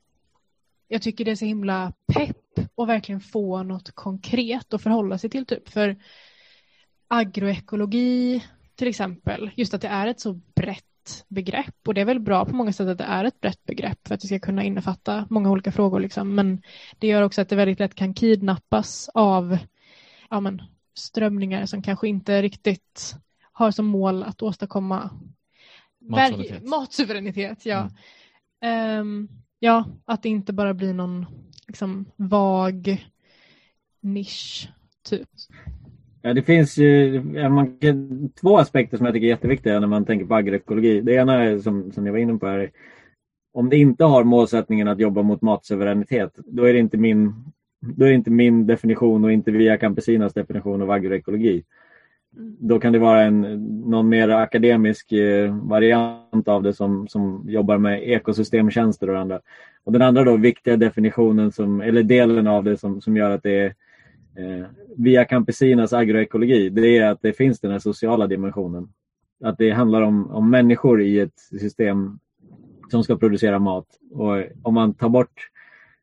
[0.94, 5.30] Jag tycker det är så himla pepp och verkligen få något konkret att förhålla sig
[5.30, 5.96] till typ för
[7.08, 8.44] agroekologi
[8.76, 12.46] till exempel, just att det är ett så brett begrepp och det är väl bra
[12.46, 15.28] på många sätt att det är ett brett begrepp för att det ska kunna innefatta
[15.30, 16.36] många olika frågor liksom.
[16.36, 16.62] men
[17.00, 19.58] det gör också att det väldigt lätt kan kidnappas av
[20.30, 20.62] ja, men,
[20.96, 23.16] strömningar som kanske inte riktigt
[23.52, 25.10] har som mål att åstadkomma
[26.02, 26.64] Matsuveränitet.
[26.64, 27.90] matsuveränitet ja.
[28.62, 29.00] Mm.
[29.00, 31.26] Um, ja, att det inte bara blir någon
[31.68, 33.06] liksom vag
[34.02, 34.70] nisch
[35.10, 35.30] typ.
[36.22, 40.06] Ja, det finns ju man kan, två aspekter som jag tycker är jätteviktiga när man
[40.06, 41.02] tänker på agroekologi.
[41.02, 42.72] Det ena är som, som jag var inne på här.
[43.54, 47.34] Om det inte har målsättningen att jobba mot matsuveränitet, då är det inte min,
[47.80, 51.64] då är det inte min definition och inte Via Campesinas definition av agroekologi.
[52.38, 52.56] Mm.
[52.60, 53.42] Då kan det vara en,
[53.90, 59.40] någon mer akademisk eh, variant av det som, som jobbar med ekosystemtjänster och andra.
[59.84, 63.44] Och den andra då viktiga definitionen, som, eller delen av det som, som gör att
[63.44, 63.76] det är
[64.36, 64.66] eh,
[64.98, 68.90] via Campesinas agroekologi, det är att det finns den här sociala dimensionen.
[69.44, 72.20] Att det handlar om, om människor i ett system
[72.92, 73.88] som ska producera mat.
[74.12, 75.50] Och om man tar bort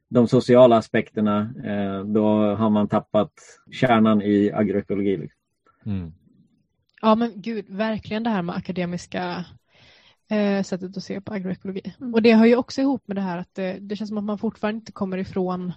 [0.09, 3.33] de sociala aspekterna, eh, då har man tappat
[3.71, 5.17] kärnan i agroekologi.
[5.17, 5.41] Liksom.
[5.87, 6.13] Mm.
[7.01, 9.45] Ja men gud, verkligen det här med akademiska
[10.31, 11.95] eh, sättet att se på agroekologi.
[12.01, 12.15] Mm.
[12.15, 14.25] Och det hör ju också ihop med det här att det, det känns som att
[14.25, 15.73] man fortfarande inte kommer ifrån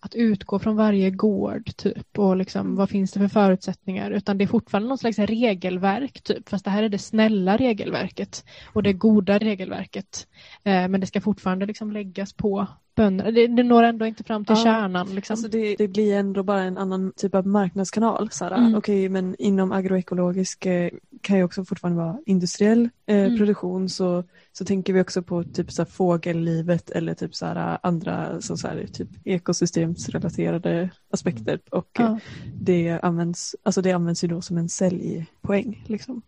[0.00, 2.76] att utgå från varje gård typ och liksom mm.
[2.76, 6.70] vad finns det för förutsättningar utan det är fortfarande någon slags regelverk typ fast det
[6.70, 10.28] här är det snälla regelverket och det goda regelverket
[10.64, 12.66] eh, men det ska fortfarande liksom läggas på
[12.98, 13.30] bönderna.
[13.30, 15.14] Det, det når ändå inte fram till ja, kärnan.
[15.14, 15.34] Liksom.
[15.34, 18.30] Alltså det, det, blir ändå bara en annan typ av marknadskanal.
[18.40, 18.74] Mm.
[18.74, 20.90] Okej, okay, men inom agroekologisk eh,
[21.20, 23.38] kan ju också fortfarande vara industriell eh, mm.
[23.38, 27.78] produktion så, så tänker vi också på typ så här fågellivet eller typ så här
[27.82, 31.60] andra så så här, typ ekosystemsrelaterade aspekter mm.
[31.70, 32.18] och ja.
[32.60, 35.84] det, används, alltså det används ju då som en säljpoäng.
[35.86, 36.22] Liksom.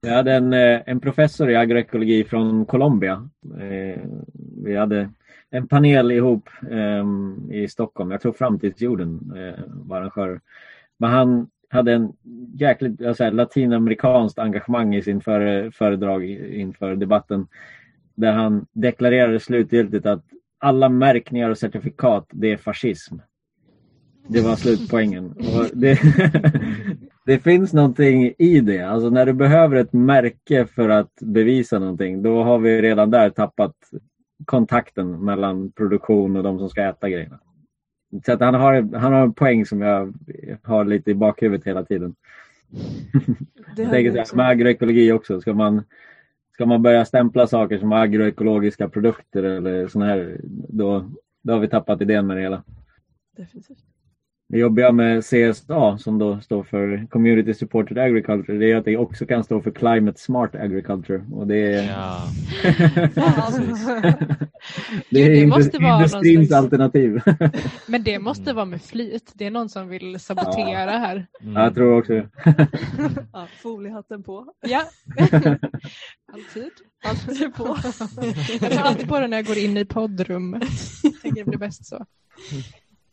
[0.00, 3.28] Jag hade en, eh, en professor i agroekologi från Colombia.
[3.60, 4.02] Eh,
[4.64, 5.10] vi hade
[5.56, 7.04] en panel ihop eh,
[7.50, 8.10] i Stockholm.
[8.10, 10.40] Jag tror Framtidsjorden eh, var arrangör.
[10.98, 12.12] Men han hade en
[12.54, 17.46] jäkligt alltså, latinamerikanskt engagemang i sin före, föredrag inför debatten.
[18.14, 20.24] Där han deklarerade slutgiltigt att
[20.58, 23.16] alla märkningar och certifikat, det är fascism.
[24.28, 25.34] Det var slutpoängen.
[25.72, 25.98] Det,
[27.26, 28.82] det, finns någonting i det.
[28.82, 33.30] Alltså när du behöver ett märke för att bevisa någonting, då har vi redan där
[33.30, 33.74] tappat
[34.44, 37.38] kontakten mellan produktion och de som ska äta grejerna.
[38.26, 40.14] Så att han, har, han har en poäng som jag
[40.62, 42.14] har lite i bakhuvudet hela tiden.
[43.76, 45.82] Det jag tänker så här, med agroekologi också, ska man,
[46.52, 51.10] ska man börja stämpla saker som agroekologiska produkter eller sådana här, då,
[51.42, 52.62] då har vi tappat idén med det hela.
[53.36, 53.95] Definitivt.
[54.56, 58.96] Det jobbiga med CSA som då står för Community Supported Agriculture det är att det
[58.96, 61.24] också kan stå för Climate Smart Agriculture.
[61.32, 62.22] Och det är, ja.
[65.10, 66.64] det är det måste vara industrins slags...
[66.64, 67.20] alternativ.
[67.86, 69.32] Men det måste vara med flit.
[69.34, 70.98] Det är någon som vill sabotera ja.
[70.98, 71.26] här.
[71.40, 71.54] Mm.
[71.62, 72.14] Jag tror också
[73.32, 74.46] ja, Foliehatten på.
[74.68, 74.82] Ja,
[76.32, 76.70] alltid.
[77.04, 77.76] Alltid på.
[78.60, 80.68] Jag tar alltid på den när jag går in i poddrummet.
[81.02, 82.06] Jag tänker det blir bäst så.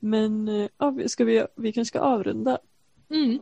[0.03, 2.57] Men eh, ja, ska vi, vi kanske ska avrunda.
[3.09, 3.39] Mm.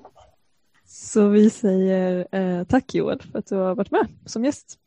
[0.85, 4.79] Så vi säger eh, tack Joel för att du har varit med som gäst.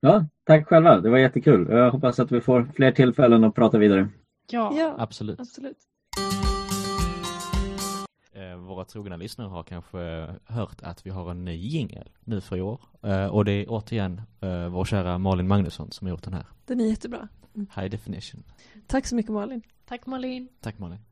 [0.00, 1.00] Ja, tack själva.
[1.00, 1.68] Det var jättekul.
[1.70, 4.08] Jag hoppas att vi får fler tillfällen att prata vidare.
[4.50, 5.40] Ja, ja absolut.
[5.40, 5.76] absolut.
[8.32, 9.98] Eh, våra trogna lyssnare har kanske
[10.44, 12.80] hört att vi har en ny jingel nu för i år.
[13.02, 14.20] Eh, och det är återigen
[14.70, 16.46] vår kära Malin Magnusson som har gjort den här.
[16.66, 17.28] Den är jättebra.
[17.54, 18.42] High definition.
[18.86, 19.62] Tack så mycket Malin.
[19.88, 20.50] Tack Malin.
[20.60, 21.07] Tack Malin.